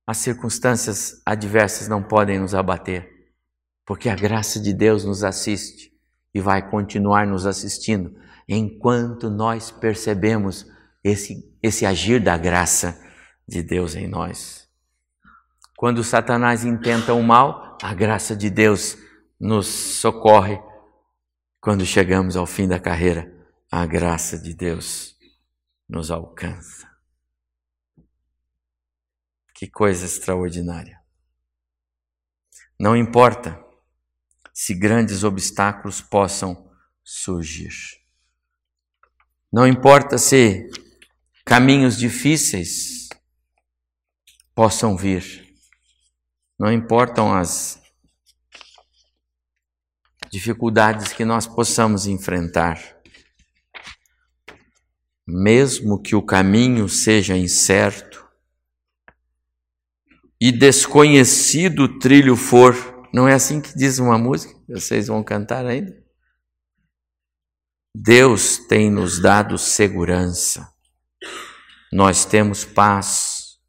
As 0.06 0.17
circunstâncias 0.17 1.19
adversas 1.26 1.88
não 1.88 2.04
podem 2.04 2.38
nos 2.38 2.54
abater, 2.54 3.34
porque 3.88 4.08
a 4.08 4.15
graça 4.15 4.60
de 4.60 4.71
Deus 4.71 5.04
nos 5.04 5.24
assiste 5.24 5.91
e 6.32 6.39
vai 6.39 6.69
continuar 6.69 7.26
nos 7.26 7.48
assistindo 7.48 8.15
enquanto 8.48 9.32
nós 9.32 9.71
percebemos 9.71 10.75
esse, 11.06 11.56
esse 11.62 11.86
agir 11.86 12.20
da 12.20 12.36
graça 12.36 13.00
de 13.48 13.62
Deus 13.62 13.94
em 13.94 14.08
nós. 14.08 14.68
Quando 15.78 16.04
Satanás 16.04 16.65
intenta 16.65 17.13
o 17.13 17.22
mal, 17.22 17.78
a 17.84 17.94
graça 17.94 18.36
de 18.36 18.50
Deus 18.50 18.98
nos 19.39 19.68
socorre 19.68 20.60
quando 21.62 21.86
chegamos 21.86 22.36
ao 22.36 22.48
fim 22.48 22.68
da 22.68 22.80
carreira, 22.80 23.32
a 23.72 23.86
graça 23.86 24.39
de 24.39 24.56
Deus 24.56 25.15
nos 25.88 26.10
alcança. 26.10 26.89
Que 29.54 29.68
coisa 29.68 30.06
extraordinária. 30.06 31.00
Não 32.80 32.98
importa 32.98 33.63
se 34.52 34.74
grandes 34.74 35.24
obstáculos 35.24 36.02
possam 36.02 36.68
surgir. 37.04 37.70
Não 39.52 39.68
importa 39.68 40.18
se 40.18 40.70
caminhos 41.56 41.98
difíceis 41.98 43.08
possam 44.54 44.98
vir. 44.98 45.56
Não 46.60 46.70
importam 46.70 47.34
as 47.34 47.82
dificuldades 50.30 51.13
que 51.13 51.24
nós 51.24 51.48
possamos 51.48 52.08
enfrentar. 52.08 52.78
Mesmo 55.26 56.02
que 56.02 56.13
o 56.13 56.22
caminho 56.22 56.89
seja 56.89 57.38
incerto 57.38 58.28
e 60.38 60.52
desconhecido 60.52 61.84
o 61.84 62.00
trilho 62.00 62.36
for, 62.36 62.76
não 63.13 63.30
é 63.30 63.34
assim 63.34 63.62
que 63.62 63.74
diz 63.78 63.98
uma 63.98 64.18
música? 64.18 64.54
Vocês 64.68 65.08
vão 65.08 65.24
cantar 65.24 65.65
ainda? 65.65 66.04
Deus 67.96 68.58
tem 68.58 68.91
nos 68.91 69.22
dado 69.22 69.58
segurança, 69.58 70.75
nós 71.91 72.25
temos 72.25 72.65
paz, 72.65 73.60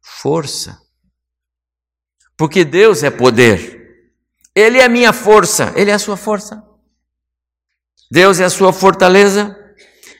força, 0.00 0.80
porque 2.36 2.64
Deus 2.64 3.02
é 3.02 3.10
poder. 3.10 3.80
Ele 4.54 4.78
é 4.78 4.84
a 4.84 4.88
minha 4.88 5.12
força, 5.12 5.72
Ele 5.76 5.90
é 5.90 5.94
a 5.94 5.98
sua 5.98 6.16
força. 6.16 6.62
Deus 8.10 8.40
é 8.40 8.44
a 8.44 8.50
sua 8.50 8.72
fortaleza, 8.72 9.56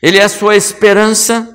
Ele 0.02 0.18
é 0.18 0.22
a 0.22 0.28
sua 0.28 0.56
esperança. 0.56 1.48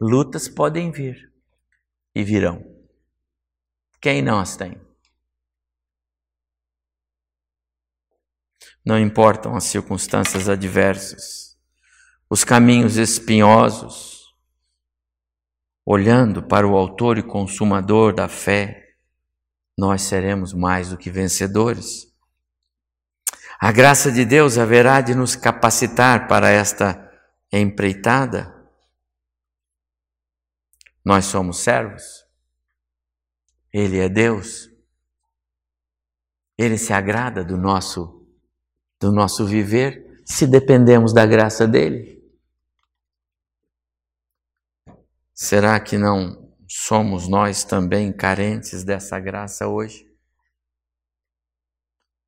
Lutas 0.00 0.48
podem 0.48 0.90
vir 0.92 1.32
e 2.14 2.22
virão. 2.22 2.64
Quem 4.00 4.22
não 4.22 4.38
as 4.38 4.56
tem? 4.56 4.87
Não 8.88 8.98
importam 8.98 9.54
as 9.54 9.64
circunstâncias 9.64 10.48
adversas, 10.48 11.58
os 12.30 12.42
caminhos 12.42 12.96
espinhosos, 12.96 14.34
olhando 15.84 16.42
para 16.42 16.66
o 16.66 16.74
Autor 16.74 17.18
e 17.18 17.22
Consumador 17.22 18.14
da 18.14 18.28
fé, 18.28 18.94
nós 19.76 20.00
seremos 20.00 20.54
mais 20.54 20.88
do 20.88 20.96
que 20.96 21.10
vencedores. 21.10 22.10
A 23.60 23.70
graça 23.70 24.10
de 24.10 24.24
Deus 24.24 24.56
haverá 24.56 25.02
de 25.02 25.14
nos 25.14 25.36
capacitar 25.36 26.26
para 26.26 26.48
esta 26.48 27.12
empreitada. 27.52 28.54
Nós 31.04 31.26
somos 31.26 31.58
servos, 31.58 32.24
Ele 33.70 33.98
é 33.98 34.08
Deus, 34.08 34.70
Ele 36.56 36.78
se 36.78 36.94
agrada 36.94 37.44
do 37.44 37.58
nosso, 37.58 38.17
do 39.00 39.12
nosso 39.12 39.46
viver 39.46 40.22
se 40.24 40.46
dependemos 40.46 41.12
da 41.12 41.24
graça 41.24 41.66
dEle. 41.66 42.18
Será 45.32 45.78
que 45.78 45.96
não 45.96 46.52
somos 46.68 47.28
nós 47.28 47.64
também 47.64 48.12
carentes 48.12 48.84
dessa 48.84 49.18
graça 49.18 49.68
hoje? 49.68 50.06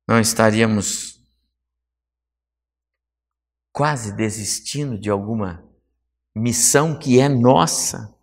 Não 0.07 0.19
estaríamos 0.19 1.21
quase 3.71 4.15
desistindo 4.15 4.97
de 4.97 5.09
alguma 5.09 5.63
missão 6.35 6.97
que 6.97 7.19
é 7.19 7.29
nossa 7.29 8.15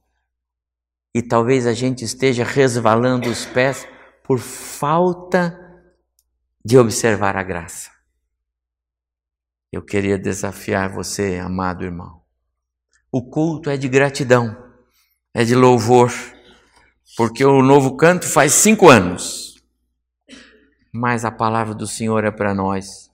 e 1.14 1.22
talvez 1.22 1.66
a 1.66 1.72
gente 1.72 2.04
esteja 2.04 2.44
resvalando 2.44 3.28
os 3.28 3.44
pés 3.46 3.86
por 4.22 4.38
falta 4.38 5.58
de 6.64 6.76
observar 6.78 7.36
a 7.36 7.42
graça. 7.42 7.97
Eu 9.70 9.82
queria 9.82 10.18
desafiar 10.18 10.88
você, 10.88 11.38
amado 11.38 11.84
irmão. 11.84 12.22
O 13.12 13.22
culto 13.22 13.68
é 13.68 13.76
de 13.76 13.86
gratidão, 13.86 14.56
é 15.34 15.44
de 15.44 15.54
louvor, 15.54 16.10
porque 17.16 17.44
o 17.44 17.62
novo 17.62 17.96
canto 17.96 18.26
faz 18.26 18.52
cinco 18.52 18.88
anos, 18.88 19.62
mas 20.92 21.24
a 21.24 21.30
palavra 21.30 21.74
do 21.74 21.86
Senhor 21.86 22.24
é 22.24 22.30
para 22.30 22.54
nós. 22.54 23.10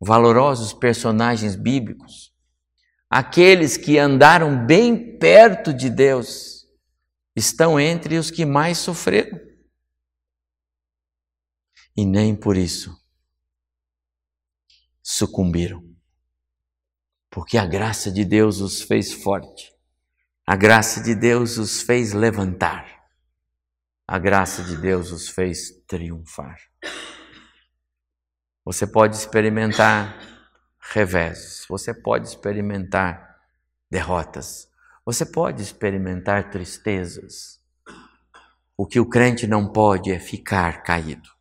Valorosos 0.00 0.72
personagens 0.72 1.56
bíblicos, 1.56 2.32
aqueles 3.10 3.76
que 3.76 3.98
andaram 3.98 4.64
bem 4.64 5.18
perto 5.18 5.74
de 5.74 5.90
Deus, 5.90 6.68
estão 7.34 7.80
entre 7.80 8.16
os 8.16 8.30
que 8.30 8.44
mais 8.44 8.78
sofreram 8.78 9.51
e 11.96 12.04
nem 12.06 12.34
por 12.34 12.56
isso 12.56 13.00
sucumbiram. 15.02 15.82
Porque 17.30 17.58
a 17.58 17.66
graça 17.66 18.10
de 18.10 18.24
Deus 18.24 18.60
os 18.60 18.82
fez 18.82 19.12
forte, 19.12 19.74
a 20.46 20.54
graça 20.54 21.02
de 21.02 21.14
Deus 21.14 21.58
os 21.58 21.82
fez 21.82 22.12
levantar, 22.12 22.86
a 24.06 24.18
graça 24.18 24.62
de 24.62 24.76
Deus 24.76 25.10
os 25.10 25.28
fez 25.28 25.70
triunfar. 25.86 26.58
Você 28.64 28.86
pode 28.86 29.16
experimentar 29.16 30.16
revés, 30.78 31.64
você 31.68 31.94
pode 31.94 32.28
experimentar 32.28 33.40
derrotas, 33.90 34.68
você 35.04 35.24
pode 35.24 35.62
experimentar 35.62 36.50
tristezas. 36.50 37.60
O 38.76 38.86
que 38.86 39.00
o 39.00 39.08
crente 39.08 39.46
não 39.46 39.72
pode 39.72 40.12
é 40.12 40.18
ficar 40.18 40.82
caído. 40.82 41.31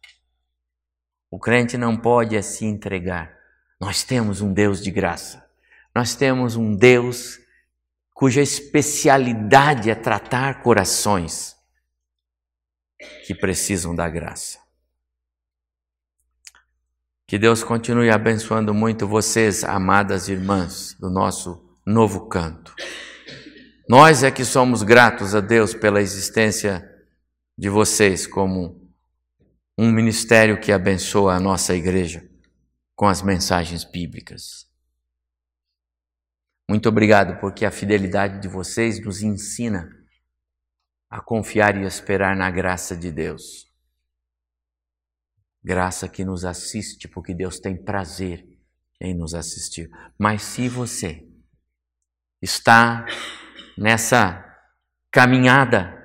O 1.31 1.39
crente 1.39 1.77
não 1.77 1.95
pode 1.95 2.35
assim 2.35 2.67
entregar. 2.67 3.33
Nós 3.79 4.03
temos 4.03 4.41
um 4.41 4.51
Deus 4.51 4.81
de 4.81 4.91
graça. 4.91 5.49
Nós 5.95 6.13
temos 6.13 6.57
um 6.57 6.75
Deus 6.75 7.39
cuja 8.13 8.41
especialidade 8.41 9.89
é 9.89 9.95
tratar 9.95 10.61
corações 10.61 11.55
que 13.25 13.33
precisam 13.33 13.95
da 13.95 14.09
graça. 14.09 14.59
Que 17.25 17.39
Deus 17.39 17.63
continue 17.63 18.11
abençoando 18.11 18.73
muito 18.73 19.07
vocês, 19.07 19.63
amadas 19.63 20.27
irmãs, 20.27 20.95
do 20.99 21.09
nosso 21.09 21.65
novo 21.85 22.27
canto. 22.27 22.75
Nós 23.87 24.21
é 24.21 24.29
que 24.29 24.43
somos 24.43 24.83
gratos 24.83 25.33
a 25.33 25.39
Deus 25.39 25.73
pela 25.73 26.01
existência 26.01 26.87
de 27.57 27.69
vocês 27.69 28.27
como 28.27 28.80
um 29.77 29.91
ministério 29.91 30.59
que 30.59 30.71
abençoa 30.71 31.35
a 31.35 31.39
nossa 31.39 31.75
igreja 31.75 32.29
com 32.95 33.07
as 33.07 33.21
mensagens 33.21 33.83
bíblicas. 33.83 34.69
Muito 36.69 36.87
obrigado, 36.87 37.39
porque 37.39 37.65
a 37.65 37.71
fidelidade 37.71 38.39
de 38.39 38.47
vocês 38.47 39.03
nos 39.03 39.21
ensina 39.21 39.89
a 41.09 41.19
confiar 41.19 41.75
e 41.75 41.85
esperar 41.85 42.35
na 42.35 42.49
graça 42.49 42.95
de 42.95 43.11
Deus. 43.11 43.69
Graça 45.63 46.07
que 46.07 46.23
nos 46.23 46.45
assiste, 46.45 47.07
porque 47.07 47.33
Deus 47.33 47.59
tem 47.59 47.75
prazer 47.75 48.47
em 48.99 49.13
nos 49.13 49.33
assistir. 49.33 49.89
Mas 50.17 50.43
se 50.43 50.69
você 50.69 51.27
está 52.41 53.05
nessa 53.77 54.45
caminhada, 55.11 55.97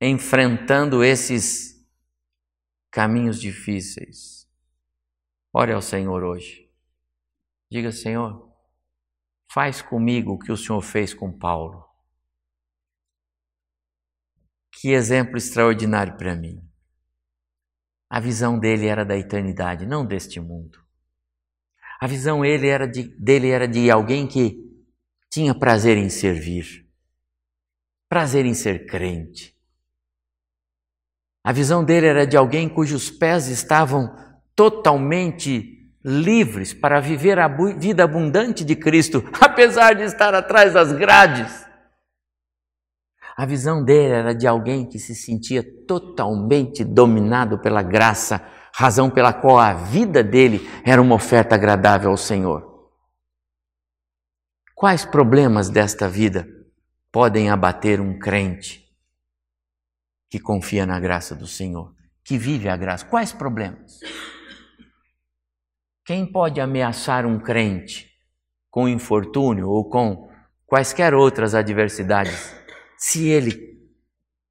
enfrentando 0.00 1.04
esses 1.04 1.79
caminhos 2.90 3.40
difíceis. 3.40 4.48
Ore 5.52 5.72
ao 5.72 5.82
Senhor 5.82 6.22
hoje. 6.22 6.70
Diga, 7.70 7.92
Senhor, 7.92 8.52
faz 9.52 9.80
comigo 9.80 10.32
o 10.32 10.38
que 10.38 10.50
o 10.50 10.56
Senhor 10.56 10.80
fez 10.80 11.14
com 11.14 11.36
Paulo. 11.36 11.84
Que 14.72 14.90
exemplo 14.90 15.36
extraordinário 15.36 16.16
para 16.16 16.34
mim. 16.34 16.66
A 18.08 18.18
visão 18.18 18.58
dele 18.58 18.86
era 18.86 19.04
da 19.04 19.16
eternidade, 19.16 19.86
não 19.86 20.04
deste 20.04 20.40
mundo. 20.40 20.84
A 22.00 22.06
visão 22.06 22.44
ele 22.44 22.66
era 22.66 22.88
de, 22.88 23.04
dele 23.18 23.50
era 23.50 23.68
de 23.68 23.90
alguém 23.90 24.26
que 24.26 24.58
tinha 25.30 25.54
prazer 25.54 25.96
em 25.96 26.08
servir, 26.08 26.88
prazer 28.08 28.46
em 28.46 28.54
ser 28.54 28.86
crente, 28.86 29.56
a 31.42 31.52
visão 31.52 31.82
dele 31.82 32.06
era 32.06 32.26
de 32.26 32.36
alguém 32.36 32.68
cujos 32.68 33.10
pés 33.10 33.48
estavam 33.48 34.14
totalmente 34.54 35.78
livres 36.04 36.74
para 36.74 37.00
viver 37.00 37.38
a 37.38 37.48
vida 37.78 38.04
abundante 38.04 38.64
de 38.64 38.76
Cristo, 38.76 39.24
apesar 39.40 39.94
de 39.94 40.02
estar 40.02 40.34
atrás 40.34 40.74
das 40.74 40.92
grades. 40.92 41.66
A 43.36 43.46
visão 43.46 43.82
dele 43.82 44.12
era 44.12 44.34
de 44.34 44.46
alguém 44.46 44.86
que 44.86 44.98
se 44.98 45.14
sentia 45.14 45.64
totalmente 45.86 46.84
dominado 46.84 47.58
pela 47.58 47.82
graça, 47.82 48.46
razão 48.74 49.08
pela 49.08 49.32
qual 49.32 49.58
a 49.58 49.72
vida 49.72 50.22
dele 50.22 50.68
era 50.84 51.00
uma 51.00 51.14
oferta 51.14 51.54
agradável 51.54 52.10
ao 52.10 52.18
Senhor. 52.18 52.68
Quais 54.74 55.06
problemas 55.06 55.70
desta 55.70 56.06
vida 56.06 56.46
podem 57.10 57.48
abater 57.48 57.98
um 57.98 58.18
crente 58.18 58.89
que 60.30 60.38
confia 60.38 60.86
na 60.86 61.00
graça 61.00 61.34
do 61.34 61.46
Senhor, 61.46 61.92
que 62.24 62.38
vive 62.38 62.68
a 62.68 62.76
graça. 62.76 63.04
Quais 63.04 63.32
problemas? 63.32 63.98
Quem 66.04 66.24
pode 66.24 66.60
ameaçar 66.60 67.26
um 67.26 67.38
crente 67.38 68.08
com 68.70 68.88
infortúnio 68.88 69.68
ou 69.68 69.90
com 69.90 70.30
quaisquer 70.64 71.12
outras 71.14 71.54
adversidades, 71.54 72.54
se 72.96 73.26
ele 73.26 73.80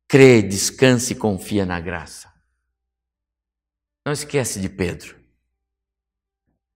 crê, 0.07 0.41
descansa 0.41 1.13
e 1.13 1.15
confia 1.15 1.65
na 1.65 1.79
graça? 1.79 2.29
Não 4.05 4.11
esquece 4.11 4.59
de 4.59 4.67
Pedro. 4.67 5.17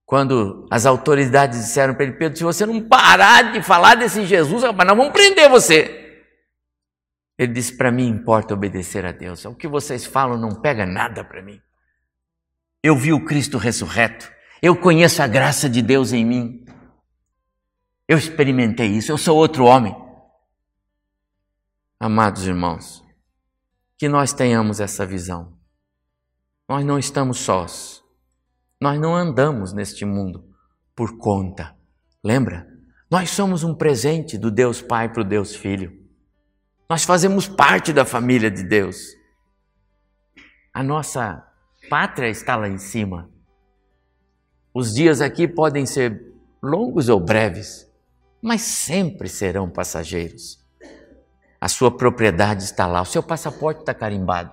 Quando 0.06 0.66
as 0.70 0.86
autoridades 0.86 1.58
disseram 1.58 1.94
para 1.94 2.04
ele, 2.04 2.16
Pedro, 2.16 2.36
se 2.36 2.44
você 2.44 2.64
não 2.64 2.80
parar 2.80 3.52
de 3.52 3.62
falar 3.62 3.94
desse 3.96 4.24
Jesus, 4.24 4.62
nós 4.62 4.74
vamos 4.76 5.10
prender 5.10 5.48
você. 5.48 6.03
Ele 7.38 7.52
disse: 7.52 7.76
Para 7.76 7.90
mim 7.90 8.08
importa 8.08 8.54
obedecer 8.54 9.04
a 9.04 9.12
Deus. 9.12 9.44
O 9.44 9.54
que 9.54 9.68
vocês 9.68 10.04
falam 10.04 10.38
não 10.38 10.60
pega 10.60 10.86
nada 10.86 11.24
para 11.24 11.42
mim. 11.42 11.60
Eu 12.82 12.96
vi 12.96 13.12
o 13.12 13.24
Cristo 13.24 13.58
ressurreto. 13.58 14.30
Eu 14.62 14.76
conheço 14.76 15.22
a 15.22 15.26
graça 15.26 15.68
de 15.68 15.82
Deus 15.82 16.12
em 16.12 16.24
mim. 16.24 16.64
Eu 18.06 18.18
experimentei 18.18 18.88
isso. 18.88 19.10
Eu 19.10 19.18
sou 19.18 19.36
outro 19.36 19.64
homem. 19.64 19.94
Amados 21.98 22.46
irmãos, 22.46 23.02
que 23.96 24.08
nós 24.08 24.32
tenhamos 24.32 24.80
essa 24.80 25.06
visão. 25.06 25.56
Nós 26.68 26.84
não 26.84 26.98
estamos 26.98 27.38
sós. 27.38 28.02
Nós 28.80 29.00
não 29.00 29.14
andamos 29.14 29.72
neste 29.72 30.04
mundo 30.04 30.44
por 30.94 31.16
conta. 31.16 31.74
Lembra? 32.22 32.66
Nós 33.10 33.30
somos 33.30 33.64
um 33.64 33.74
presente 33.74 34.36
do 34.36 34.50
Deus 34.50 34.82
Pai 34.82 35.10
para 35.10 35.22
o 35.22 35.24
Deus 35.24 35.54
Filho. 35.54 36.03
Nós 36.88 37.04
fazemos 37.04 37.48
parte 37.48 37.92
da 37.92 38.04
família 38.04 38.50
de 38.50 38.62
Deus. 38.62 39.16
A 40.72 40.82
nossa 40.82 41.46
pátria 41.88 42.28
está 42.28 42.56
lá 42.56 42.68
em 42.68 42.78
cima. 42.78 43.30
Os 44.72 44.92
dias 44.92 45.20
aqui 45.20 45.48
podem 45.48 45.86
ser 45.86 46.32
longos 46.62 47.08
ou 47.08 47.20
breves, 47.20 47.90
mas 48.42 48.60
sempre 48.62 49.28
serão 49.28 49.70
passageiros. 49.70 50.62
A 51.60 51.68
sua 51.68 51.96
propriedade 51.96 52.64
está 52.64 52.86
lá, 52.86 53.00
o 53.00 53.06
seu 53.06 53.22
passaporte 53.22 53.80
está 53.80 53.94
carimbado. 53.94 54.52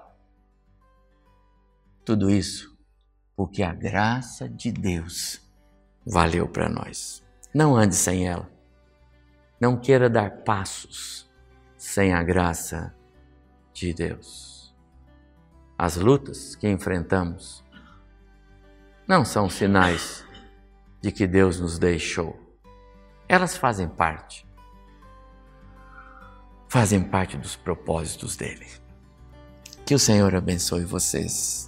Tudo 2.06 2.30
isso 2.30 2.72
porque 3.36 3.64
a 3.64 3.74
graça 3.74 4.48
de 4.48 4.72
Deus 4.72 5.42
valeu 6.06 6.48
para 6.48 6.70
nós. 6.70 7.24
Não 7.54 7.76
ande 7.76 7.96
sem 7.96 8.28
ela. 8.28 8.48
Não 9.60 9.76
queira 9.76 10.10
dar 10.10 10.44
passos 10.44 11.31
sem 11.82 12.14
a 12.14 12.22
graça 12.22 12.94
de 13.74 13.92
Deus. 13.92 14.72
As 15.76 15.96
lutas 15.96 16.56
que 16.56 16.70
enfrentamos 16.70 17.64
não 19.08 19.26
são 19.26 19.50
sinais 19.50 20.24
de 21.02 21.12
que 21.12 21.26
Deus 21.26 21.60
nos 21.60 21.80
deixou. 21.80 22.40
Elas 23.28 23.58
fazem 23.58 23.90
parte. 23.90 24.48
Fazem 26.70 27.02
parte 27.02 27.36
dos 27.36 27.56
propósitos 27.56 28.36
dele. 28.36 28.68
Que 29.84 29.96
o 29.96 30.00
Senhor 30.00 30.36
abençoe 30.36 30.86
vocês. 30.86 31.68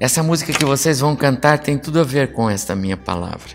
Essa 0.00 0.20
música 0.20 0.52
que 0.52 0.64
vocês 0.64 0.98
vão 0.98 1.14
cantar 1.14 1.60
tem 1.60 1.78
tudo 1.78 2.00
a 2.00 2.04
ver 2.04 2.32
com 2.32 2.50
esta 2.50 2.74
minha 2.74 2.96
palavra. 2.96 3.54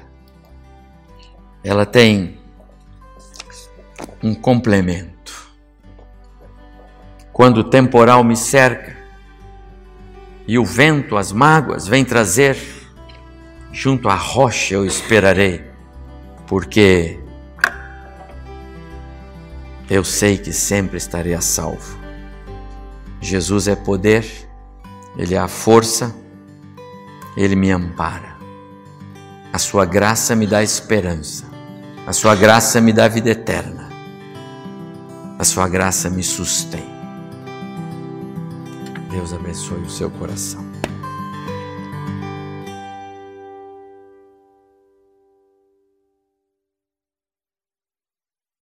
Ela 1.61 1.85
tem 1.85 2.39
um 4.23 4.33
complemento 4.33 5.18
quando 7.39 7.59
o 7.59 7.63
temporal 7.63 8.21
me 8.21 8.35
cerca 8.35 8.97
e 10.45 10.59
o 10.59 10.65
vento, 10.65 11.15
as 11.15 11.31
mágoas, 11.31 11.87
vem 11.87 12.03
trazer 12.03 12.57
junto 13.71 14.09
à 14.09 14.13
rocha 14.13 14.73
eu 14.73 14.85
esperarei, 14.85 15.63
porque 16.45 17.17
eu 19.89 20.03
sei 20.03 20.37
que 20.37 20.51
sempre 20.51 20.97
estarei 20.97 21.33
a 21.33 21.39
salvo. 21.39 21.97
Jesus 23.21 23.69
é 23.69 23.75
poder, 23.77 24.25
Ele 25.17 25.33
é 25.33 25.39
a 25.39 25.47
força, 25.47 26.13
Ele 27.37 27.55
me 27.55 27.71
ampara. 27.71 28.35
A 29.53 29.57
Sua 29.57 29.85
graça 29.85 30.35
me 30.35 30.45
dá 30.45 30.61
esperança, 30.61 31.45
a 32.05 32.11
Sua 32.11 32.35
graça 32.35 32.81
me 32.81 32.91
dá 32.91 33.07
vida 33.07 33.29
eterna, 33.29 33.87
a 35.39 35.45
Sua 35.45 35.69
graça 35.69 36.09
me 36.09 36.21
sustém. 36.21 36.88
Deus 39.09 39.33
abençoe 39.33 39.81
o 39.81 39.89
seu 39.89 40.11
coração. 40.11 40.68